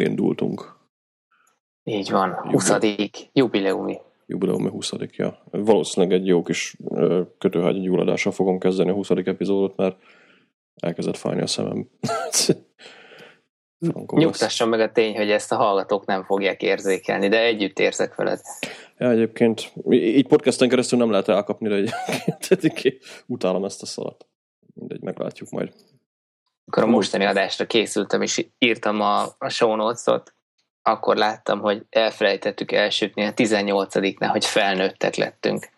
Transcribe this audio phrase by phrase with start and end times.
[0.00, 0.78] elindultunk.
[1.84, 2.72] Így van, 20.
[3.32, 3.98] jubileumi.
[4.26, 5.42] Jubileumi 20 ja.
[5.50, 6.76] Valószínűleg egy jó kis
[7.38, 9.10] kötőhágyi gyulladással fogom kezdeni a 20.
[9.10, 9.96] epizódot, mert
[10.74, 11.88] elkezdett fájni a szemem.
[14.06, 18.40] Nyugtasson meg a tény, hogy ezt a hallgatók nem fogják érzékelni, de együtt érzek veled.
[18.98, 21.92] Ja, egyébként így podcasten keresztül nem lehet elkapni, de
[22.48, 24.26] egyébként utálom ezt a szalat.
[24.74, 25.72] Mindegy, meglátjuk majd.
[26.70, 30.34] Akkor a mostani adásra készültem, és írtam a, a show notes-ot,
[30.82, 35.68] akkor láttam, hogy elfelejtettük elsütni a 18-nál, hogy felnőttek lettünk.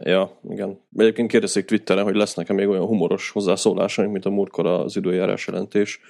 [0.00, 0.80] Ja, igen.
[0.96, 5.46] Egyébként kérdezték Twitteren, hogy lesz nekem még olyan humoros hozzászólásaink, mint a múltkor az időjárás
[5.46, 6.00] jelentés.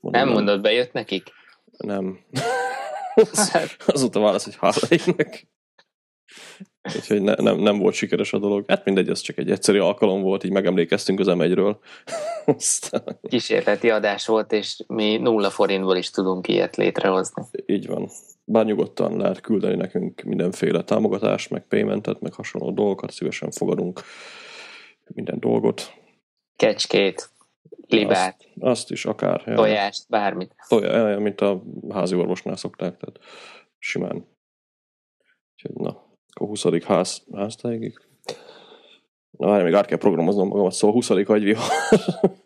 [0.00, 1.28] Mondom, nem mondod, bejött nekik?
[1.76, 2.18] Nem.
[3.86, 4.74] Azóta válasz, hogy hála
[6.96, 8.64] Úgyhogy ne, nem, nem volt sikeres a dolog.
[8.66, 11.76] Hát mindegy, ez csak egy egyszerű alkalom volt, így megemlékeztünk az M1-ről.
[13.30, 17.42] Kísérleti adás volt, és mi nulla forintból is tudunk ilyet létrehozni.
[17.66, 18.08] Így van.
[18.44, 24.00] Bár nyugodtan lehet küldeni nekünk mindenféle támogatást, meg paymentet, meg hasonló dolgokat, szívesen fogadunk
[25.06, 25.92] minden dolgot.
[26.56, 27.30] Kecskét,
[27.86, 28.36] libát.
[28.38, 29.42] Azt, azt is, akár.
[29.46, 29.54] Ja.
[29.54, 30.54] Tojást, bármit.
[30.68, 33.18] Tojá, mint a házi orvosnál szokták, tehát
[33.78, 34.26] simán.
[35.54, 36.03] Úgyhogy na,
[36.34, 36.84] a 20.
[36.84, 37.98] ház, háztáigig.
[39.30, 41.10] Na várj, még át kell programoznom magamat, szóval 20.
[41.10, 41.70] agyvihar,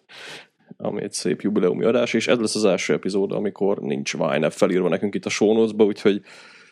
[0.76, 4.88] ami egy szép jubileumi adás, és ez lesz az első epizód, amikor nincs Vine felírva
[4.88, 6.22] nekünk itt a show úgyhogy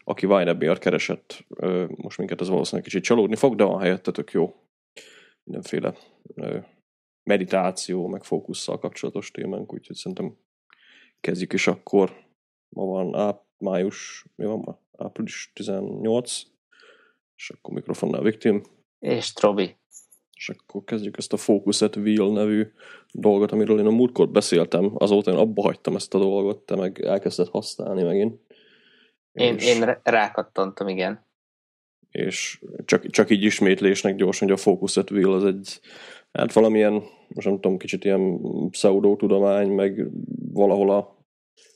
[0.09, 1.45] aki Vine miatt keresett,
[1.89, 4.55] most minket ez valószínűleg kicsit csalódni fog, de van helyette jó.
[5.45, 5.95] Mindenféle
[7.23, 10.37] meditáció, meg fókusszal kapcsolatos témánk, úgyhogy szerintem
[11.21, 12.25] kezdjük is akkor.
[12.69, 14.81] Ma van áp, május, mi van ma?
[14.93, 16.43] Április 18,
[17.37, 18.63] és akkor mikrofonnál Victim.
[18.99, 19.77] És Trobi.
[20.33, 22.73] És akkor kezdjük ezt a Focus at Wheel nevű
[23.13, 27.01] dolgot, amiről én a múltkor beszéltem, azóta én abba hagytam ezt a dolgot, te meg
[27.01, 28.41] elkezdett használni megint.
[29.33, 31.25] Én, és, én rákattantam, igen.
[32.11, 35.81] És csak, csak így ismétlésnek gyorsan, hogy a Focus at Wheel az egy,
[36.33, 36.93] hát valamilyen,
[37.29, 38.41] most nem tudom, kicsit ilyen
[38.71, 40.07] pseudo-tudomány, meg
[40.53, 41.17] valahol a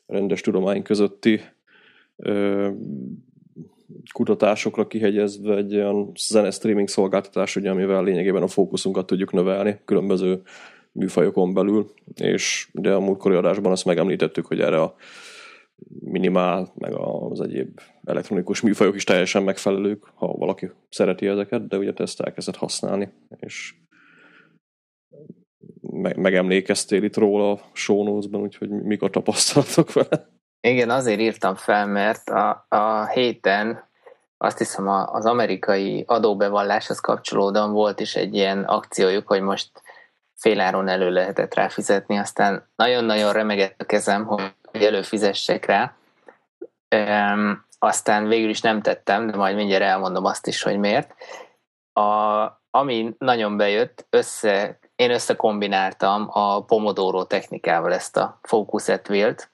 [0.07, 1.41] rendes tudomány közötti
[2.17, 2.71] ö,
[4.13, 10.43] kutatásokra kihegyezve egy olyan zene streaming szolgáltatás, ugye, amivel lényegében a fókuszunkat tudjuk növelni különböző
[10.93, 14.95] műfajokon belül, és ugye a múltkori adásban azt megemlítettük, hogy erre a
[16.01, 21.93] minimál, meg az egyéb elektronikus műfajok is teljesen megfelelők, ha valaki szereti ezeket, de ugye
[21.93, 23.75] te ezt elkezdett használni, és
[25.81, 30.40] me- megemlékeztél itt róla a show úgyhogy mik a tapasztalatok vele?
[30.61, 33.89] Igen, azért írtam fel, mert a, a héten
[34.37, 39.71] azt hiszem az amerikai adóbevalláshoz kapcsolódóan volt is egy ilyen akciójuk, hogy most
[40.35, 45.95] féláron elő lehetett rá fizetni, aztán nagyon-nagyon remegett a kezem, hogy előfizessek rá.
[46.97, 51.15] Um, aztán végül is nem tettem, de majd mindjárt elmondom azt is, hogy miért.
[51.93, 52.03] A,
[52.71, 59.50] ami nagyon bejött, össze, én összekombináltam a Pomodoro technikával ezt a Focus at Will-t,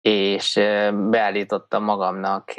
[0.00, 0.54] és
[0.92, 2.52] beállítottam magamnak,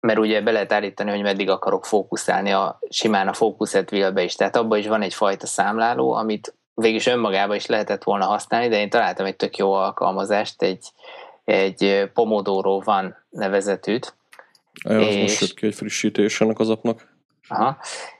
[0.00, 4.34] mert ugye be lehet állítani, hogy meddig akarok fókuszálni a, simán a at Will-be is.
[4.34, 8.90] Tehát abban is van egyfajta számláló, amit végülis önmagában is lehetett volna használni, de én
[8.90, 10.88] találtam egy tök jó alkalmazást, egy,
[11.44, 14.16] egy Pomodoro van nevezetűt.
[14.84, 17.14] Ja, és, most jött ki egy frissítés ennek az apnak.
[17.48, 17.76] Aha,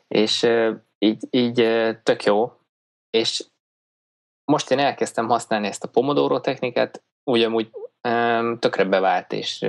[0.09, 0.47] és
[0.99, 1.55] így, így
[2.03, 2.53] tök jó,
[3.11, 3.45] és
[4.45, 7.71] most én elkezdtem használni ezt a Pomodoro technikát, ugyanúgy
[8.59, 9.65] tökre bevált, és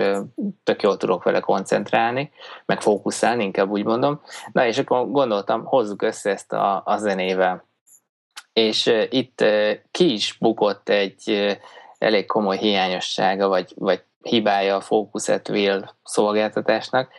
[0.63, 2.31] tök jól tudok vele koncentrálni,
[2.65, 4.21] meg fókuszálni, inkább úgy mondom.
[4.51, 7.65] Na és akkor gondoltam, hozzuk össze ezt a, a zenével.
[8.53, 9.45] És itt
[9.91, 11.55] ki is bukott egy
[11.97, 17.09] elég komoly hiányossága, vagy, vagy hibája a Focus at Will szolgáltatásnak,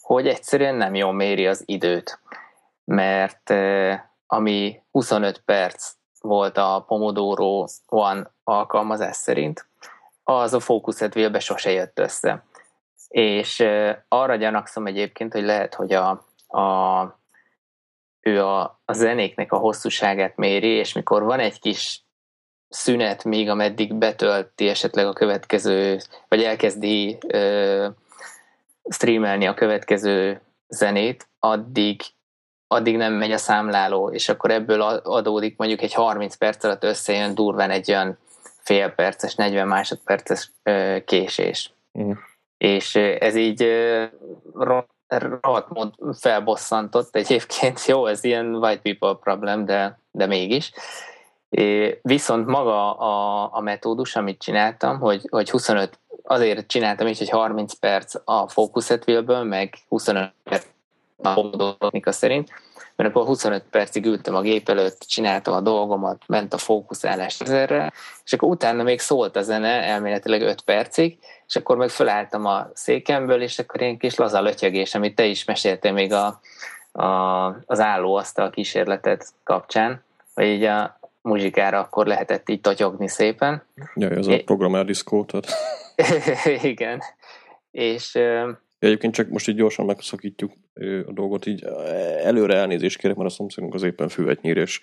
[0.00, 2.20] hogy egyszerűen nem jól méri az időt.
[2.84, 3.54] Mert
[4.26, 9.67] ami 25 perc volt a Pomodoro One alkalmazás szerint,
[10.30, 12.44] az a Focus be sose jött össze.
[13.08, 13.64] És
[14.08, 16.08] arra gyanakszom egyébként, hogy lehet, hogy a,
[16.46, 17.20] a,
[18.20, 22.02] ő a, a zenéknek a hosszúságát méri, és mikor van egy kis
[22.68, 25.98] szünet még, ameddig betölti esetleg a következő,
[26.28, 27.88] vagy elkezdi ö,
[28.88, 32.00] streamelni a következő zenét, addig,
[32.66, 37.34] addig nem megy a számláló, és akkor ebből adódik mondjuk egy 30 perc alatt összejön
[37.34, 38.18] durván egy olyan
[38.68, 40.52] fél perces, 40 másodperces
[41.04, 41.72] késés.
[41.98, 42.10] Mm.
[42.58, 43.66] És ez így
[45.40, 47.84] rohadt mód felbosszantott egyébként.
[47.86, 50.72] Jó, ez ilyen white people problem, de, de mégis.
[51.48, 57.28] É, viszont maga a, a metódus, amit csináltam, hogy, hogy 25 azért csináltam így, hogy
[57.30, 60.66] 30 perc a Focus Wheel-ből, meg 25 perc
[61.22, 62.50] a Pomodoro szerint,
[62.98, 67.92] mert akkor 25 percig ültem a gép előtt, csináltam a dolgomat, ment a fókuszálás ezerre,
[68.24, 72.70] és akkor utána még szólt a zene elméletileg 5 percig, és akkor meg felálltam a
[72.74, 76.40] székemből, és akkor ilyen kis laza lötyögés, amit te is meséltél még a,
[77.02, 80.02] a, az állóasztal kísérletet kapcsán,
[80.34, 83.62] vagy így a muzsikára akkor lehetett így totyogni szépen.
[83.94, 85.46] Ja, ez a programmer diszkó, tehát...
[86.72, 87.02] Igen.
[87.70, 88.18] És...
[88.78, 90.52] Egyébként csak most így gyorsan megszakítjuk
[91.06, 91.64] a dolgot, így
[92.22, 94.80] előre elnézést kérek, mert a szomszédunk az éppen füvet nyír, és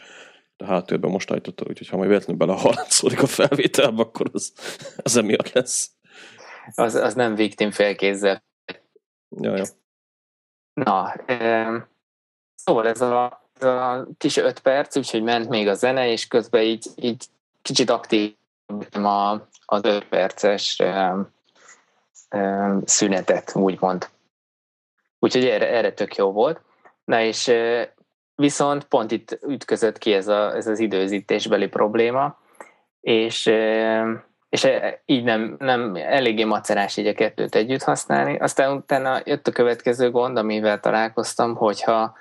[0.57, 4.53] a háttérben most állította, úgyhogy ha majd véletlenül bele haladszódik a felvételbe, akkor az,
[4.97, 5.91] az emiatt lesz.
[6.75, 8.43] Az, az nem victim félkézzel.
[9.29, 9.65] Ja, ja.
[10.73, 11.87] Na, e,
[12.55, 16.61] szóval ez a, ez a kis öt perc, úgyhogy ment még a zene, és közben
[16.61, 17.25] így, így
[17.61, 18.35] kicsit aktív
[18.91, 21.15] a, az öt perces e,
[22.29, 24.09] e, szünetet, úgymond.
[25.25, 26.61] Úgyhogy erre, erre tök jó volt.
[27.03, 27.51] Na és
[28.35, 32.37] viszont pont itt ütközött ki ez, a, ez az időzítésbeli probléma,
[33.01, 33.45] és
[34.49, 38.37] és e, így nem, nem eléggé macerás így a kettőt együtt használni.
[38.37, 42.17] Aztán utána jött a következő gond, amivel találkoztam, hogyha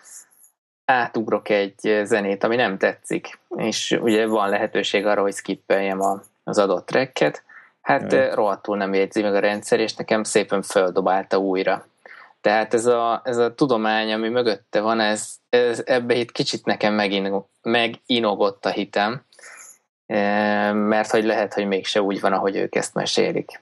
[0.85, 6.59] átugrok egy zenét, ami nem tetszik, és ugye van lehetőség arra, hogy skippeljem a, az
[6.59, 7.43] adott tracket,
[7.81, 8.35] hát Jaj.
[8.35, 11.87] rohadtul nem jegyzi meg a rendszer, és nekem szépen földobálta újra.
[12.44, 16.94] Tehát ez a, ez a tudomány, ami mögötte van, ez, ez ebbe itt kicsit nekem
[17.62, 19.25] meginogott a hitem,
[20.73, 23.61] mert hogy lehet, hogy mégse úgy van, ahogy ők ezt mesélik.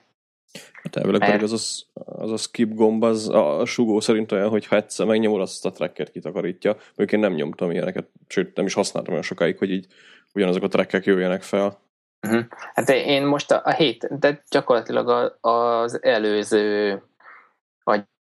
[0.83, 1.31] Hát elvileg mert...
[1.31, 4.75] pedig az a, az a skip gomb, az a, a sugó szerint olyan, hogy ha
[4.75, 6.71] egyszer megnyomod, azt a tracket kitakarítja.
[6.71, 9.87] Mondjuk én nem nyomtam ilyeneket, sőt nem is használtam olyan sokáig, hogy így
[10.33, 11.79] ugyanazok a trackek jöjjenek fel.
[12.27, 12.43] Uh-huh.
[12.73, 17.01] Hát én most a, a hét, de gyakorlatilag a, az előző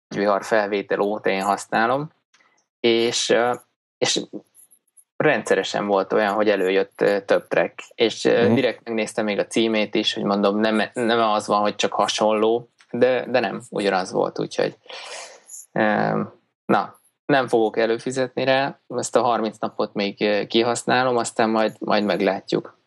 [0.10, 2.12] agyvihar felvétel óta én használom,
[2.80, 3.36] és,
[3.98, 4.22] és
[5.18, 8.54] rendszeresen volt olyan, hogy előjött több track, és uh-huh.
[8.54, 12.70] direkt megnéztem még a címét is, hogy mondom, nem, nem az van, hogy csak hasonló,
[12.92, 14.78] de, de nem, ugyanaz volt, úgyhogy
[16.66, 22.80] na, nem fogok előfizetni rá, ezt a 30 napot még kihasználom, aztán majd, majd meglátjuk.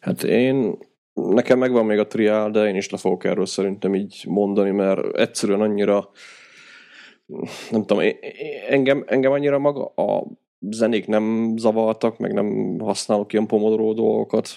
[0.00, 0.78] Hát én,
[1.12, 5.16] nekem megvan még a triál, de én is le fogok erről szerintem így mondani, mert
[5.16, 6.10] egyszerűen annyira
[7.70, 8.04] nem tudom,
[8.68, 10.26] engem, engem annyira maga a
[10.60, 14.48] zenék nem zavartak, meg nem használok ilyen pomodoro dolgokat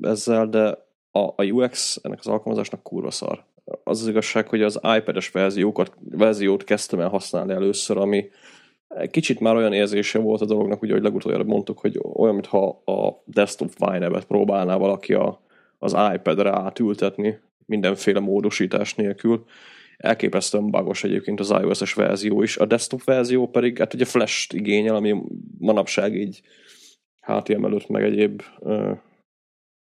[0.00, 3.44] ezzel, de a, a UX ennek az alkalmazásnak kurva szar.
[3.84, 8.28] Az az igazság, hogy az iPad-es verziókat, verziót kezdtem el használni először, ami
[9.10, 13.22] kicsit már olyan érzése volt a dolognak, ugye, hogy legutoljára mondtuk, hogy olyan, mintha a
[13.24, 15.40] desktop Vine-et próbálná valaki a,
[15.78, 19.44] az iPad-re átültetni mindenféle módosítás nélkül
[19.98, 22.56] elképesztően bagos egyébként az iOS-es verzió is.
[22.56, 25.22] A desktop verzió pedig hát ugye Flash-t igényel, ami
[25.58, 26.40] manapság így
[27.20, 28.98] HTML előtt meg egyéb uh,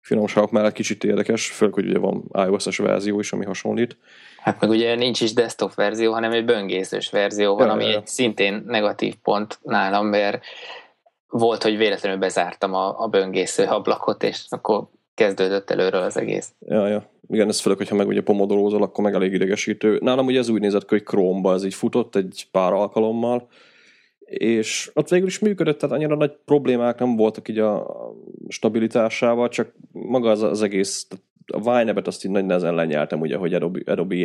[0.00, 3.96] finomságok mellett kicsit érdekes, főleg, hogy ugye van iOS-es verzió is, ami hasonlít.
[4.38, 7.96] Hát meg ugye nincs is desktop verzió, hanem egy böngészős verzió van, ja, ami ja.
[7.96, 10.44] egy szintén negatív pont nálam, mert
[11.26, 14.88] volt, hogy véletlenül bezártam a, a böngésző ablakot, és akkor
[15.18, 16.52] kezdődött előről az egész.
[16.66, 17.10] Ja, ja.
[17.28, 19.98] Igen, ez főleg, hogyha meg ugye pomodorózol, akkor meg elég idegesítő.
[20.02, 23.48] Nálam ugye ez úgy nézett ki, hogy Chrome-ba ez így futott egy pár alkalommal,
[24.24, 27.86] és ott végül is működött, tehát annyira nagy problémák nem voltak így a
[28.48, 31.06] stabilitásával, csak maga az, az egész,
[31.46, 34.16] a Vine-et azt így nagy nehezen lenyeltem, ugye, hogy Adobe, Adobe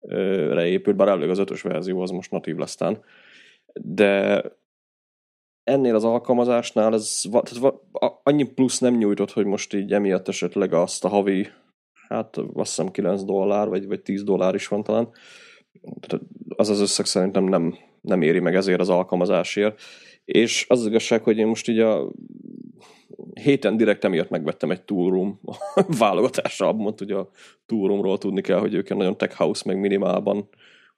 [0.00, 3.02] Air-re épült, bár előleg az ötös verzió az most natív lesztán.
[3.72, 4.42] De
[5.68, 7.74] ennél az alkalmazásnál ez tehát
[8.22, 11.48] annyi plusz nem nyújtott, hogy most így emiatt esetleg azt a havi,
[12.08, 15.08] hát azt hiszem 9 dollár, vagy, vagy 10 dollár is van talán,
[16.48, 19.80] az az összeg szerintem nem, nem éri meg ezért az alkalmazásért.
[20.24, 22.12] És az, az igazság, hogy én most így a
[23.32, 25.40] héten direkt emiatt megvettem egy Toolroom
[25.98, 27.30] válogatásra, mondta, hogy a
[27.66, 30.48] Toolroomról tudni kell, hogy ők nagyon tech house, meg minimálban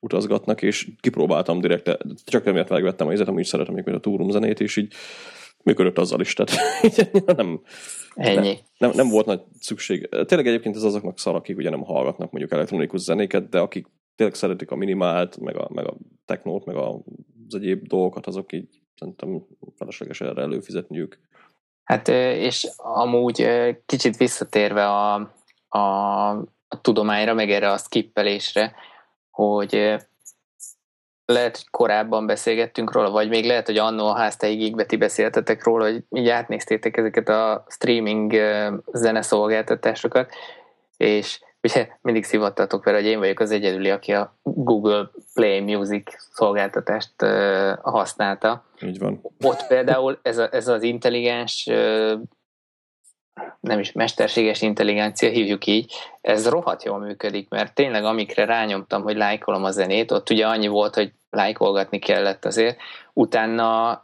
[0.00, 4.61] utazgatnak, és kipróbáltam direkt, csak emiatt megvettem a izet, is szeretem még a túrum zenét,
[4.61, 4.92] és így
[5.62, 6.52] működött azzal is, tehát
[7.37, 7.61] nem,
[8.14, 8.59] Ennyi.
[8.78, 10.09] Nem, nem, volt nagy szükség.
[10.09, 14.37] Tényleg egyébként ez azoknak szar, akik ugye nem hallgatnak mondjuk elektronikus zenéket, de akik tényleg
[14.37, 16.95] szeretik a minimált, meg a, meg a technót, meg a,
[17.49, 21.19] az egyéb dolgokat, azok így szerintem felesleges erre előfizetniük.
[21.85, 23.47] Hát és amúgy
[23.87, 25.14] kicsit visszatérve a,
[25.69, 25.78] a,
[26.69, 28.75] a tudományra, meg erre a skippelésre,
[29.31, 29.99] hogy
[31.25, 35.85] lehet, hogy korábban beszélgettünk róla, vagy még lehet, hogy annó a háztáigig ti beszéltetek róla,
[35.85, 38.35] hogy így átnéztétek ezeket a streaming
[38.93, 40.31] zeneszolgáltatásokat,
[40.97, 46.13] és ugye mindig szivattatok vele, hogy én vagyok az egyedüli, aki a Google Play Music
[46.33, 47.23] szolgáltatást
[47.83, 48.65] használta.
[48.83, 49.21] Így van.
[49.45, 51.69] Ott például ez, a, ez az intelligens
[53.61, 59.16] nem is mesterséges intelligencia, hívjuk így, ez rohadt jól működik, mert tényleg amikre rányomtam, hogy
[59.16, 62.78] lájkolom a zenét, ott ugye annyi volt, hogy lájkolgatni kellett azért,
[63.12, 64.00] utána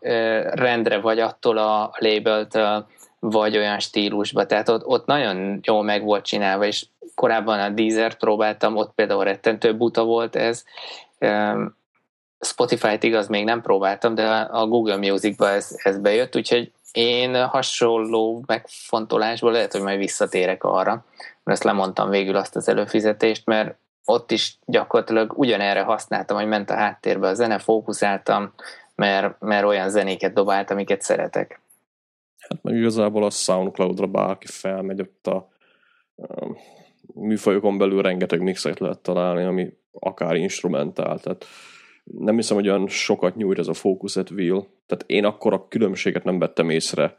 [0.51, 2.87] rendre vagy attól a labeltől,
[3.19, 8.15] vagy olyan stílusba, tehát ott, ott nagyon jól meg volt csinálva, és korábban a Deezer
[8.15, 10.65] próbáltam, ott például rettentő buta volt ez,
[12.41, 18.45] Spotify-t igaz még nem próbáltam, de a Google Music-ba ez, ez bejött, úgyhogy én hasonló
[18.47, 24.31] megfontolásból lehet, hogy majd visszatérek arra, mert ezt lemondtam végül azt az előfizetést, mert ott
[24.31, 28.53] is gyakorlatilag ugyanerre használtam, hogy ment a háttérbe a zene, fókuszáltam,
[28.95, 31.61] mert, mert olyan zenéket dobáltam, amiket szeretek.
[32.49, 35.49] Hát meg igazából a Soundcloud-ra bárki felmegy, ott a
[36.15, 36.57] um,
[37.15, 41.45] műfajokon belül rengeteg mixet lehet találni, ami akár instrumentál, tehát
[42.13, 44.67] nem hiszem, hogy olyan sokat nyújt ez a Focus at Wheel.
[44.87, 47.17] Tehát én akkor a különbséget nem vettem észre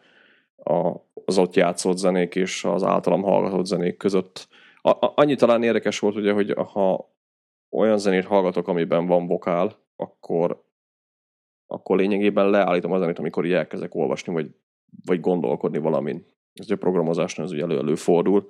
[0.56, 0.92] a,
[1.26, 4.48] az ott játszott zenék és az általam hallgatott zenék között.
[4.82, 7.14] A, a, annyi talán érdekes volt ugye, hogy ha
[7.70, 10.64] olyan zenét hallgatok, amiben van vokál, akkor,
[11.68, 14.50] akkor lényegében leállítom a zenét, amikor így elkezdek olvasni, vagy,
[15.06, 16.26] vagy gondolkodni valamin.
[16.54, 18.48] Ez ugye a programozásnál ez ugye elő-előfordul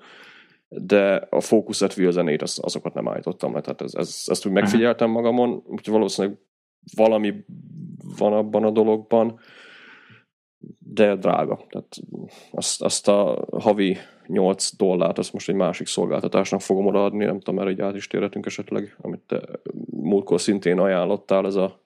[0.70, 4.46] de a Focus at Wheel zenét az, azokat nem állítottam le, tehát ez, ez, ezt
[4.46, 6.38] úgy megfigyeltem magamon, úgyhogy valószínűleg
[6.96, 7.46] valami
[8.18, 9.40] van abban a dologban,
[10.80, 11.60] de drága.
[11.70, 11.96] Tehát
[12.52, 17.60] azt, azt a havi 8 dollárt, azt most egy másik szolgáltatásnak fogom odaadni, nem tudom,
[17.60, 19.42] erre így át is térhetünk esetleg, amit te
[19.90, 21.86] múltkor szintén ajánlottál, ez a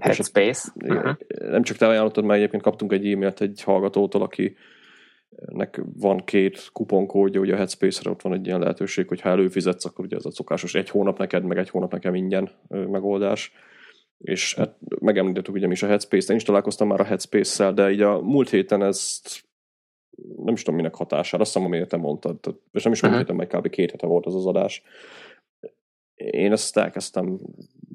[0.00, 0.72] Headspace.
[0.76, 1.16] Eset, uh-huh.
[1.50, 4.56] Nem csak te ajánlottad, mert egyébként kaptunk egy e-mailt egy hallgatótól, aki
[5.46, 9.84] nek van két kuponkódja, ugye a Headspace-re ott van egy ilyen lehetőség, hogy ha előfizetsz,
[9.84, 13.52] akkor ugye ez a szokásos egy hónap neked, meg egy hónap nekem ingyen megoldás.
[14.18, 17.90] És hát megemlítettük ugye mi is a Headspace-t, én is találkoztam már a Headspace-szel, de
[17.90, 19.44] így a múlt héten ezt
[20.36, 22.38] nem is tudom minek hatására, azt hiszem, amit te mondtad,
[22.72, 23.18] és nem is múlt uh-huh.
[23.18, 23.68] héten, meg kb.
[23.68, 24.82] két hete volt az az adás.
[26.16, 27.40] Én ezt elkezdtem,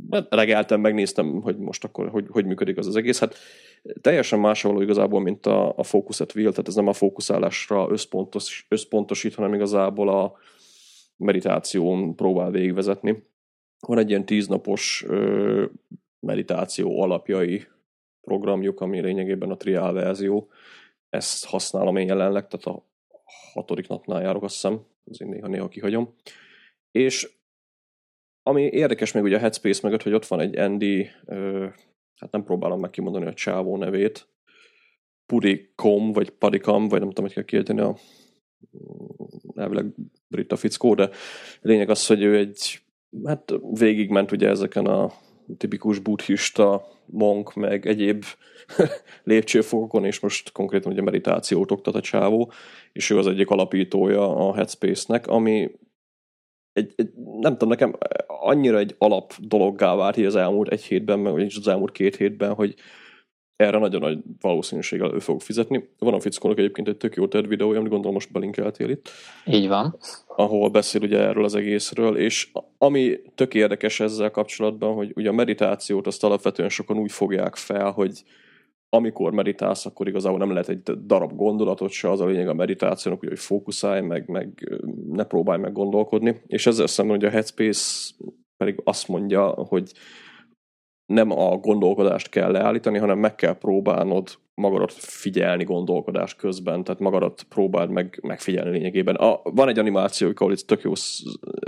[0.10, 3.20] hát regeltem, megnéztem, hogy most akkor hogy, hogy működik az az egész.
[3.20, 3.36] Hát
[4.02, 7.88] teljesen más való igazából, mint a, a Focus at Wheel, tehát ez nem a fókuszálásra
[7.90, 10.34] összpontos, összpontosít, hanem igazából a
[11.18, 13.24] meditáción próbál végigvezetni.
[13.80, 15.66] Van egy ilyen tíznapos ö,
[16.20, 17.68] meditáció alapjai
[18.22, 20.50] programjuk, ami lényegében a triál verzió.
[21.10, 22.86] Ezt használom én jelenleg, tehát a
[23.54, 26.16] hatodik napnál járok, azt hiszem, azért néha-néha kihagyom.
[26.92, 27.40] És
[28.44, 31.68] ami érdekes még ugye a Headspace mögött, hogy ott van egy Andy ö,
[32.16, 34.28] hát nem próbálom meg kimondani a csávó nevét,
[35.26, 37.96] Purikom, vagy Padikam, vagy nem tudom, hogy kell kiejteni a
[39.56, 39.86] elvileg
[40.28, 41.10] brit a fickó, de
[41.62, 42.82] lényeg az, hogy ő egy,
[43.26, 45.12] hát végigment ugye ezeken a
[45.58, 48.24] tipikus buddhista, monk, meg egyéb
[49.24, 52.52] lépcsőfokokon, és most konkrétan ugye meditációt oktat a csávó,
[52.94, 55.72] és ő az egyik alapítója a Headspace-nek, ami
[56.74, 57.10] egy, egy,
[57.40, 57.96] nem tudom, nekem
[58.28, 62.16] annyira egy alap dologgá vált így az elmúlt egy hétben, meg vagy az elmúlt két
[62.16, 62.76] hétben, hogy
[63.56, 65.90] erre nagyon nagy valószínűséggel ő fog fizetni.
[66.00, 69.10] Van a fickónak egyébként egy tök jó TED videója, amit gondolom most belinkeltél itt.
[69.46, 69.98] Így van.
[70.28, 75.34] Ahol beszél ugye erről az egészről, és ami tök érdekes ezzel kapcsolatban, hogy ugye a
[75.34, 78.24] meditációt azt alapvetően sokan úgy fogják fel, hogy
[78.94, 83.20] amikor meditálsz, akkor igazából nem lehet egy darab gondolatot se, az a lényeg a meditációnak,
[83.20, 84.80] hogy fókuszálj, meg, meg
[85.12, 86.42] ne próbálj meg gondolkodni.
[86.48, 88.14] És ezzel szemben hogy a Headspace
[88.58, 89.92] pedig azt mondja, hogy
[91.06, 97.44] nem a gondolkodást kell leállítani, hanem meg kell próbálnod magadat figyelni gondolkodás közben, tehát magadat
[97.50, 99.16] próbáld meg megfigyelni lényegében.
[99.16, 100.92] A, van egy animáció, ahol itt tök jó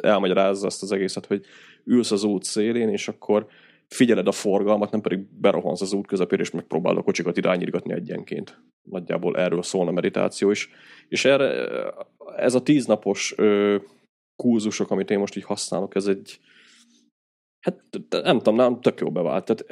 [0.01, 1.45] elmagyarázza ezt az egészet, hogy
[1.85, 3.47] ülsz az út szélén, és akkor
[3.93, 8.61] figyeled a forgalmat, nem pedig berohansz az út közepére, és megpróbálod a kocsikat irányítgatni egyenként.
[8.89, 10.69] Nagyjából erről szól a meditáció is.
[11.07, 11.69] És erre,
[12.35, 13.77] ez a tíznapos ö,
[14.35, 16.39] kurzusok, amit én most így használok, ez egy,
[17.65, 19.45] hát nem tudom, nem tök jó bevált.
[19.45, 19.65] Tehát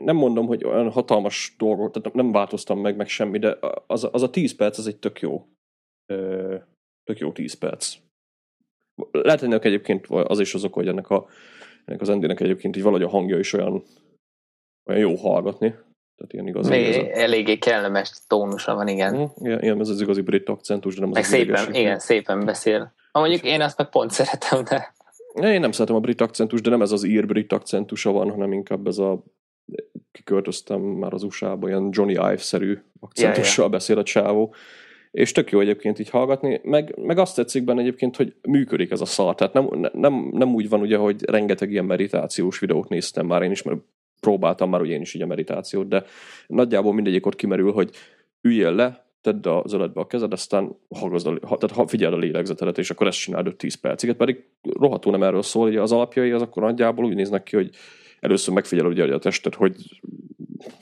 [0.00, 4.22] nem mondom, hogy olyan hatalmas dolgok, tehát nem változtam meg, meg semmi, de az, az
[4.22, 5.46] a tíz perc, az egy tök jó,
[7.04, 7.96] tök jó tíz perc.
[9.10, 11.26] Lehet ennek egyébként az is az oka, hogy ennek a
[11.84, 13.82] ennek az Endinek egyébként így valahogy a hangja is olyan,
[14.84, 15.68] olyan jó hallgatni.
[16.16, 16.68] Tehát ilyen igaz.
[16.68, 17.18] Még a...
[17.18, 19.16] eléggé kellemes tónusa van, igen.
[19.16, 21.98] Mm, igen, igen, ez az igazi brit akcentus, de nem az Meg az szépen, igen,
[21.98, 22.94] szépen beszél.
[23.12, 24.94] Ha mondjuk én azt meg pont szeretem, de...
[25.34, 28.52] Én nem szeretem a brit akcentus, de nem ez az ír brit akcentusa van, hanem
[28.52, 29.22] inkább ez a
[30.12, 33.76] kiköltöztem már az USA-ba, ilyen Johnny Ive-szerű akcentussal ja, ja.
[33.76, 34.54] beszél a csávó.
[35.10, 39.00] És tök jó egyébként így hallgatni, meg, meg azt tetszik benne egyébként, hogy működik ez
[39.00, 43.26] a szar, tehát nem, nem, nem úgy van ugye, hogy rengeteg ilyen meditációs videót néztem
[43.26, 43.78] már én is, mert
[44.20, 46.04] próbáltam már ugye én is így a meditációt, de
[46.46, 47.90] nagyjából mindegyik ott kimerül, hogy
[48.40, 52.78] üljél le, tedd a zöldbe a kezed, aztán hallgazd a, tehát ha figyeld a lélegzetedet,
[52.78, 56.42] és akkor ezt csináld 5-10 percig, pedig rohadtul nem erről szól, hogy az alapjai az
[56.42, 57.70] akkor nagyjából úgy néznek ki, hogy
[58.20, 60.00] először megfigyeled ugye a testet, hogy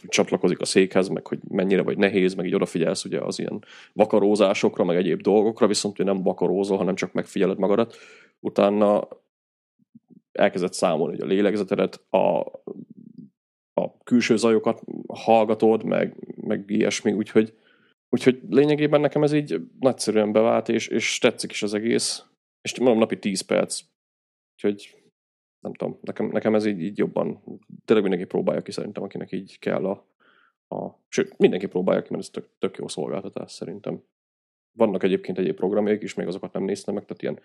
[0.09, 4.85] csatlakozik a székhez, meg hogy mennyire vagy nehéz, meg így odafigyelsz ugye az ilyen vakarózásokra,
[4.85, 7.97] meg egyéb dolgokra, viszont hogy nem vakarózol, hanem csak megfigyeled magadat.
[8.40, 9.09] Utána
[10.33, 12.38] elkezdett számolni hogy a lélegzetedet, a,
[13.75, 17.54] a külső zajokat hallgatod, meg, meg ilyesmi, úgyhogy,
[18.09, 22.25] úgyhogy lényegében nekem ez így nagyszerűen bevált, és, és tetszik is az egész.
[22.62, 23.80] És mondom, napi 10 perc.
[24.54, 24.98] Úgyhogy
[25.61, 27.43] nem tudom, nekem, nekem ez így, így jobban,
[27.85, 30.07] tényleg mindenki próbálja ki szerintem, akinek így kell a,
[30.77, 34.03] a sőt, mindenki próbálja ki, mert ez tök, tök jó szolgáltatás szerintem.
[34.73, 37.41] Vannak egyébként egyéb programjaik is, még azokat nem néztem meg, tehát ilyen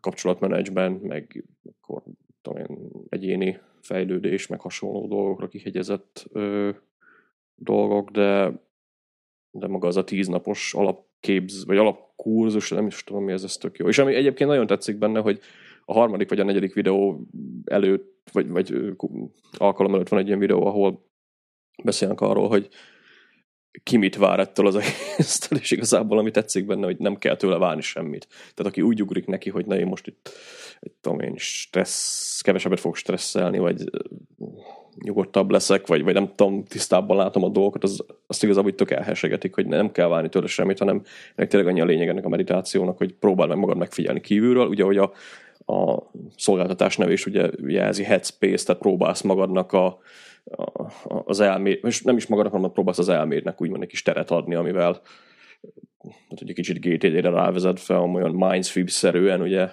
[0.00, 1.44] kapcsolatmenedzsment, meg
[1.80, 2.02] akkor,
[2.42, 6.70] tudom én, egyéni fejlődés, meg hasonló dolgokra kihegyezett ö,
[7.54, 8.52] dolgok, de,
[9.50, 13.76] de maga az a tíznapos alapképz, vagy alapkurzus, nem is tudom mi ez, ez tök
[13.76, 13.88] jó.
[13.88, 15.40] És ami egyébként nagyon tetszik benne, hogy
[15.84, 17.26] a harmadik vagy a negyedik videó
[17.64, 18.74] előtt, vagy, vagy
[19.52, 21.06] alkalom előtt van egy ilyen videó, ahol
[21.82, 22.68] beszélnek arról, hogy
[23.82, 24.74] ki mit vár ettől az
[25.16, 28.26] egésztől, és igazából ami tetszik benne, hogy nem kell tőle várni semmit.
[28.28, 30.30] Tehát aki úgy ugrik neki, hogy na én most itt,
[30.80, 33.84] egy, tudom én, stressz, kevesebbet fog stresszelni, vagy
[34.98, 38.90] nyugodtabb leszek, vagy, vagy nem tudom, tisztábban látom a dolgokat, az, azt igazából hogy tök
[38.90, 41.02] elhesegetik, hogy nem kell várni tőle semmit, hanem
[41.36, 44.66] tényleg annyi a lényeg ennek a meditációnak, hogy próbál meg magad megfigyelni kívülről.
[44.66, 45.12] Ugye, hogy a,
[45.66, 49.86] a szolgáltatás neve is ugye jelzi headspace, tehát próbálsz magadnak a,
[50.44, 50.92] a,
[51.24, 54.54] az elméd, és nem is magadnak, hanem próbálsz az elmédnek úgymond egy kis teret adni,
[54.54, 55.00] amivel
[56.28, 59.70] hát, hogy egy kicsit GTD-re rávezet fel, olyan Mindsweep-szerűen, ugye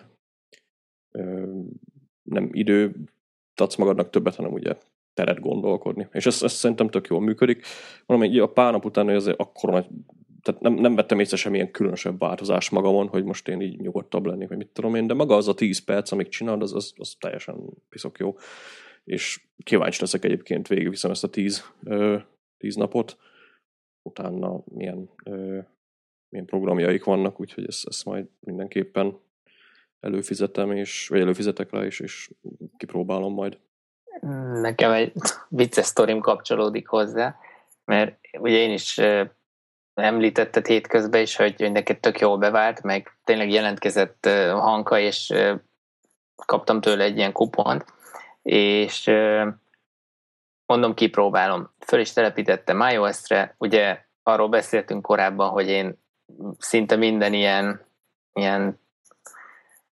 [2.24, 2.96] nem idő
[3.56, 4.76] adsz magadnak többet, hanem ugye
[5.14, 6.08] teret gondolkodni.
[6.12, 7.66] És ez, ez szerintem tök jól működik.
[8.06, 9.88] Mondom, hogy a pár nap után hogy azért akkor nagy
[10.42, 14.48] tehát nem, nem vettem észre semmilyen különösebb változás magamon, hogy most én így nyugodtabb lennék,
[14.48, 17.16] vagy mit tudom én, de maga az a 10 perc, amíg csinálod, az, az, az
[17.20, 17.56] teljesen
[17.90, 18.36] piszok jó.
[19.04, 21.72] És kíváncsi leszek egyébként végigviszem ezt a 10,
[22.58, 23.18] 10 napot,
[24.02, 25.10] utána milyen,
[26.30, 29.20] milyen programjaik vannak, úgyhogy ezt, ezt majd mindenképpen
[30.00, 32.32] előfizetem, és, vagy előfizetek rá, és, és
[32.78, 33.58] kipróbálom majd.
[34.62, 35.14] Nekem egy
[35.50, 37.36] vicces sztorim kapcsolódik hozzá,
[37.86, 39.00] mert ugye én is
[40.02, 45.34] említetted hétközben is, hogy, hogy neked tök jól bevált, meg tényleg jelentkezett Hanka, és
[46.46, 47.86] kaptam tőle egy ilyen kupont,
[48.42, 49.12] és
[50.66, 51.70] mondom, kipróbálom.
[51.80, 56.00] Föl is telepítettem iOS-re, ugye arról beszéltünk korábban, hogy én
[56.58, 57.86] szinte minden ilyen,
[58.34, 58.80] ilyen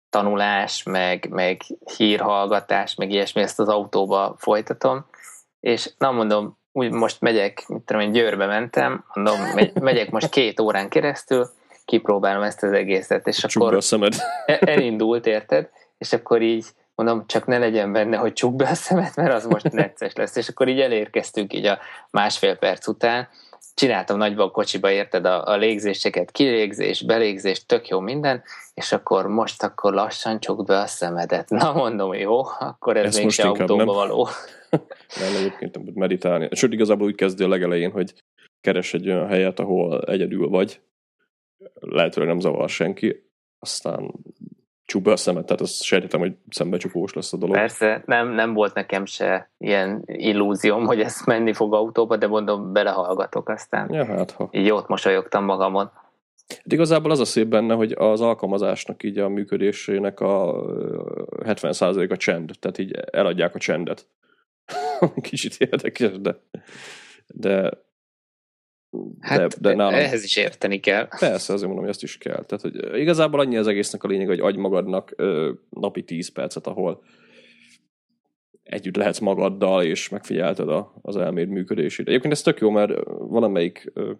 [0.09, 1.61] tanulás, meg, meg
[1.97, 5.05] hírhallgatás, meg ilyesmi, ezt az autóba folytatom,
[5.67, 9.39] és nem mondom, úgy most megyek, mit tudom én, Győrbe mentem, mondom,
[9.73, 11.49] megyek most két órán keresztül,
[11.85, 14.13] kipróbálom ezt az egészet, és Csuk akkor a szemed.
[14.45, 15.69] E- elindult, érted?
[15.97, 19.45] És akkor így mondom, csak ne legyen benne, hogy csuk be a szemet, mert az
[19.45, 20.35] most necces lesz.
[20.35, 23.27] És akkor így elérkeztünk így a másfél perc után,
[23.75, 29.27] csináltam nagyba a kocsiba, érted, a, a légzéseket, kilégzés, belégzés, tök jó minden, és akkor
[29.27, 31.49] most akkor lassan csuk be a szemedet.
[31.49, 33.85] Na mondom, jó, akkor ez Ezt még se autóba nem.
[33.85, 34.27] való.
[35.21, 36.47] nem, egyébként nem tud meditálni.
[36.51, 38.13] Sőt, igazából úgy kezdő a legelején, hogy
[38.61, 40.81] keres egy olyan helyet, ahol egyedül vagy,
[41.79, 44.13] lehetőleg nem zavar senki, aztán
[44.85, 47.55] csuk be a szemet, tehát azt sejtettem, hogy szembecsukós lesz a dolog.
[47.55, 52.73] Persze, nem, nem volt nekem se ilyen illúzióm, hogy ez menni fog autóba, de mondom,
[52.73, 53.93] belehallgatok aztán.
[53.93, 54.49] Ja, hát ha.
[54.51, 55.91] Így jót mosolyogtam magamon.
[56.47, 60.65] De igazából az a szép benne, hogy az alkalmazásnak így a működésének a
[61.43, 64.07] 70% a csend, tehát így eladják a csendet.
[65.21, 66.41] Kicsit érdekes, de,
[67.27, 67.85] de
[69.19, 69.93] Hát de, de nálam...
[69.93, 71.07] ehhez is érteni kell.
[71.07, 72.43] Persze, azért mondom, hogy ezt is kell.
[72.43, 76.67] Tehát, hogy igazából annyi az egésznek a lényeg, hogy adj magadnak ö, napi 10 percet,
[76.67, 77.03] ahol
[78.63, 82.07] együtt lehetsz magaddal, és megfigyelted a, az elméd működését.
[82.07, 84.11] Egyébként ez tök jó, mert valamelyik ö,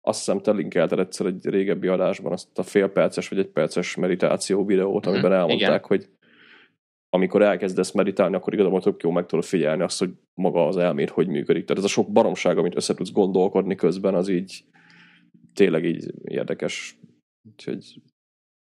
[0.00, 3.94] azt hiszem te linkelted egyszer egy régebbi adásban azt a fél perces vagy egy perces
[3.94, 5.80] meditáció videót, amiben mhm, elmondták, Igen.
[5.86, 6.08] hogy
[7.10, 11.08] amikor elkezdesz meditálni, akkor igazából tök jó meg tudod figyelni azt, hogy maga az elméd
[11.08, 11.64] hogy működik.
[11.64, 14.64] Tehát ez a sok baromság, amit össze tudsz gondolkodni közben, az így
[15.54, 16.98] tényleg így érdekes.
[17.50, 18.00] Úgyhogy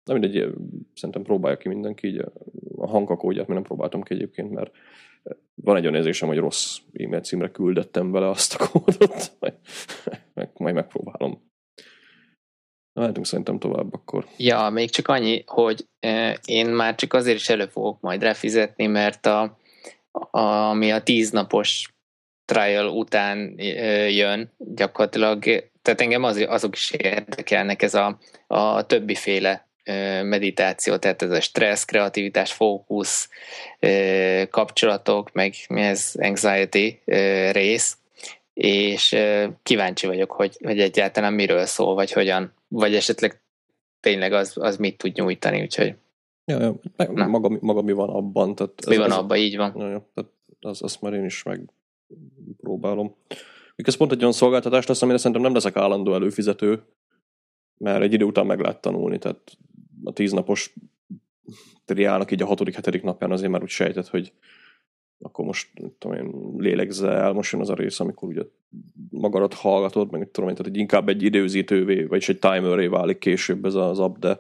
[0.04, 0.54] na mindegy,
[0.94, 2.18] szerintem próbálja ki mindenki így
[2.76, 4.72] a hangakódját, mert nem próbáltam ki egyébként, mert
[5.56, 9.54] van egy olyan érzésem, hogy rossz e-mail címre küldettem bele azt a kódot, majd,
[10.34, 11.49] meg, majd megpróbálom.
[13.00, 14.26] Mehetünk szerintem tovább akkor.
[14.38, 15.86] Ja, még csak annyi, hogy
[16.46, 19.58] én már csak azért is elő fogok majd refizetni, mert a,
[20.32, 21.94] a, ami a tíznapos
[22.46, 23.56] trial után
[24.10, 25.44] jön, gyakorlatilag,
[25.82, 29.68] tehát engem az, azok is érdekelnek, ez a, a többiféle
[30.24, 33.30] meditáció, tehát ez a stressz, kreativitás, fókusz,
[34.50, 37.02] kapcsolatok, meg mi ez anxiety
[37.52, 37.98] rész,
[38.54, 39.16] és
[39.64, 43.44] kíváncsi vagyok, hogy, hogy egyáltalán miről szól, vagy hogyan, vagy esetleg
[44.00, 45.96] tényleg az, az mit tud nyújtani, úgyhogy
[46.50, 47.28] Ja, ja.
[47.28, 48.56] Maga, maga mi van abban.
[48.56, 49.74] Tehát mi ez, van ez, abban, így van.
[49.78, 50.10] Ja, ja.
[50.14, 53.16] Tehát az, azt már én is megpróbálom.
[53.76, 56.84] Mikor pont egy olyan szolgáltatás lesz, amire szerintem nem leszek állandó előfizető,
[57.78, 59.58] mert egy idő után meg lehet tanulni, tehát
[60.04, 60.74] a tíznapos
[61.86, 64.34] triának így a hatodik, hetedik napján azért már úgy sejtett, hogy
[65.22, 68.42] akkor most tudom én, lélegzel, most jön az a rész, amikor ugye
[69.10, 73.66] magadat hallgatod, meg tudom én, tehát hogy inkább egy időzítővé, vagyis egy timeré válik később
[73.66, 74.38] ez az app, de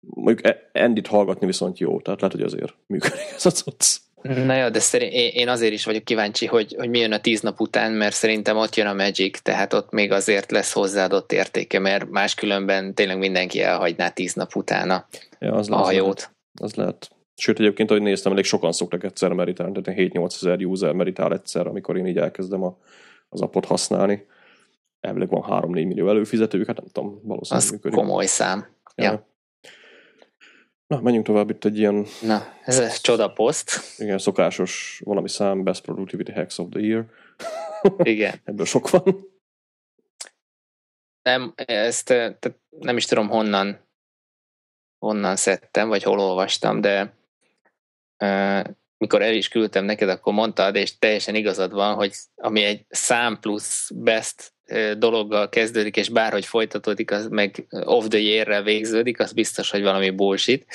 [0.00, 3.96] mondjuk Endit hallgatni viszont jó, tehát lehet, hogy azért működik ez a cucc.
[4.22, 7.40] Na jó, de szerint én azért is vagyok kíváncsi, hogy, hogy mi jön a tíz
[7.40, 11.78] nap után, mert szerintem ott jön a Magic, tehát ott még azért lesz hozzáadott értéke,
[11.78, 15.06] mert máskülönben tényleg mindenki elhagyná tíz nap utána
[15.38, 16.20] ja, az a hajót.
[16.20, 17.10] Lehet, az lehet.
[17.34, 21.66] Sőt, egyébként, ahogy néztem, elég sokan szoktak egyszer meritálni, tehát 7-8 ezer user meritál egyszer,
[21.66, 22.78] amikor én így elkezdem a,
[23.28, 24.26] az appot használni.
[25.00, 27.98] Elvileg van 3-4 millió előfizetők, hát nem tudom, valószínűleg az működik.
[27.98, 28.66] komoly szám.
[28.94, 29.04] Ja.
[29.04, 29.26] ja.
[30.86, 32.06] Na, menjünk tovább itt egy ilyen...
[32.22, 33.70] Na, ez egy csoda poszt.
[33.98, 37.06] Igen, szokásos valami szám, Best Productivity Hacks of the Year.
[38.02, 38.40] Igen.
[38.44, 39.30] Ebből sok van.
[41.22, 43.90] Nem, ezt tehát nem is tudom honnan
[45.02, 47.14] honnan szedtem, vagy hol olvastam, de
[48.96, 53.38] mikor el is küldtem neked, akkor mondtad, és teljesen igazad van, hogy ami egy szám
[53.40, 54.52] plusz best
[54.98, 60.10] dologgal kezdődik, és bárhogy folytatódik, az meg off the year végződik, az biztos, hogy valami
[60.10, 60.66] bullshit.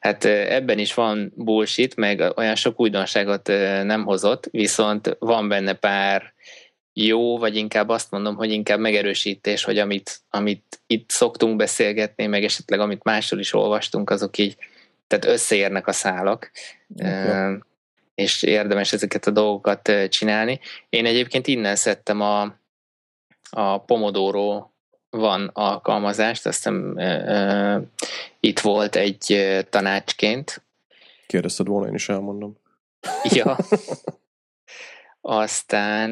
[0.00, 3.46] Hát ebben is van bullshit, meg olyan sok újdonságot
[3.82, 6.34] nem hozott, viszont van benne pár
[6.92, 12.44] jó, vagy inkább azt mondom, hogy inkább megerősítés, hogy amit, amit itt szoktunk beszélgetni, meg
[12.44, 14.56] esetleg amit máshol is olvastunk, azok így,
[15.08, 16.50] tehát összeérnek a szálak.
[16.96, 17.58] Okay
[18.18, 20.60] és érdemes ezeket a dolgokat csinálni.
[20.88, 22.42] Én egyébként innen szedtem a,
[23.50, 24.70] a Pomodoro
[25.10, 27.82] van alkalmazást, azt hiszem uh,
[28.40, 30.64] itt volt egy tanácsként.
[31.26, 32.56] Kérdezted volna, én is elmondom.
[33.22, 33.56] Ja.
[35.20, 36.10] Aztán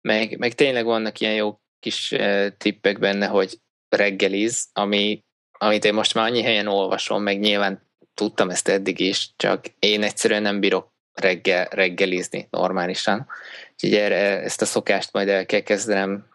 [0.00, 2.14] meg, meg tényleg vannak ilyen jó kis
[2.58, 7.82] tippek benne, hogy reggeliz, ami, amit én most már annyi helyen olvasom, meg nyilván
[8.14, 13.26] tudtam ezt eddig is, csak én egyszerűen nem bírok reggel, reggelizni normálisan.
[13.72, 16.28] Úgyhogy erre, ezt a szokást majd el kell kezdenem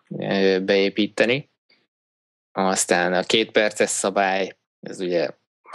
[0.61, 1.49] beépíteni.
[2.51, 5.29] Aztán a két perces szabály, ez ugye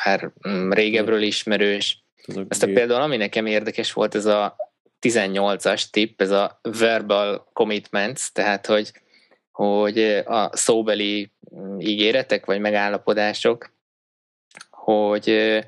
[0.04, 2.04] már mm, régebről ismerős.
[2.48, 4.56] Aztán például ami nekem érdekes volt, ez a
[5.00, 8.92] 18-as tipp, ez a verbal commitments, tehát hogy,
[9.52, 13.73] hogy a szóbeli mm, ígéretek vagy megállapodások,
[14.84, 15.58] hogy,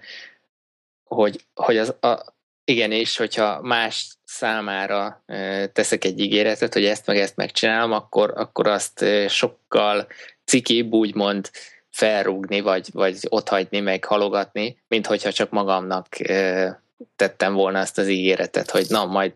[1.05, 5.25] hogy, hogy az, a, igen, és hogyha más számára
[5.73, 10.07] teszek egy ígéretet, hogy ezt meg ezt megcsinálom, akkor, akkor azt sokkal
[10.45, 11.51] cikibb úgymond
[11.91, 16.07] felrúgni, vagy, vagy otthagyni, meg halogatni, mint hogyha csak magamnak
[17.17, 19.33] tettem volna azt az ígéretet, hogy na, majd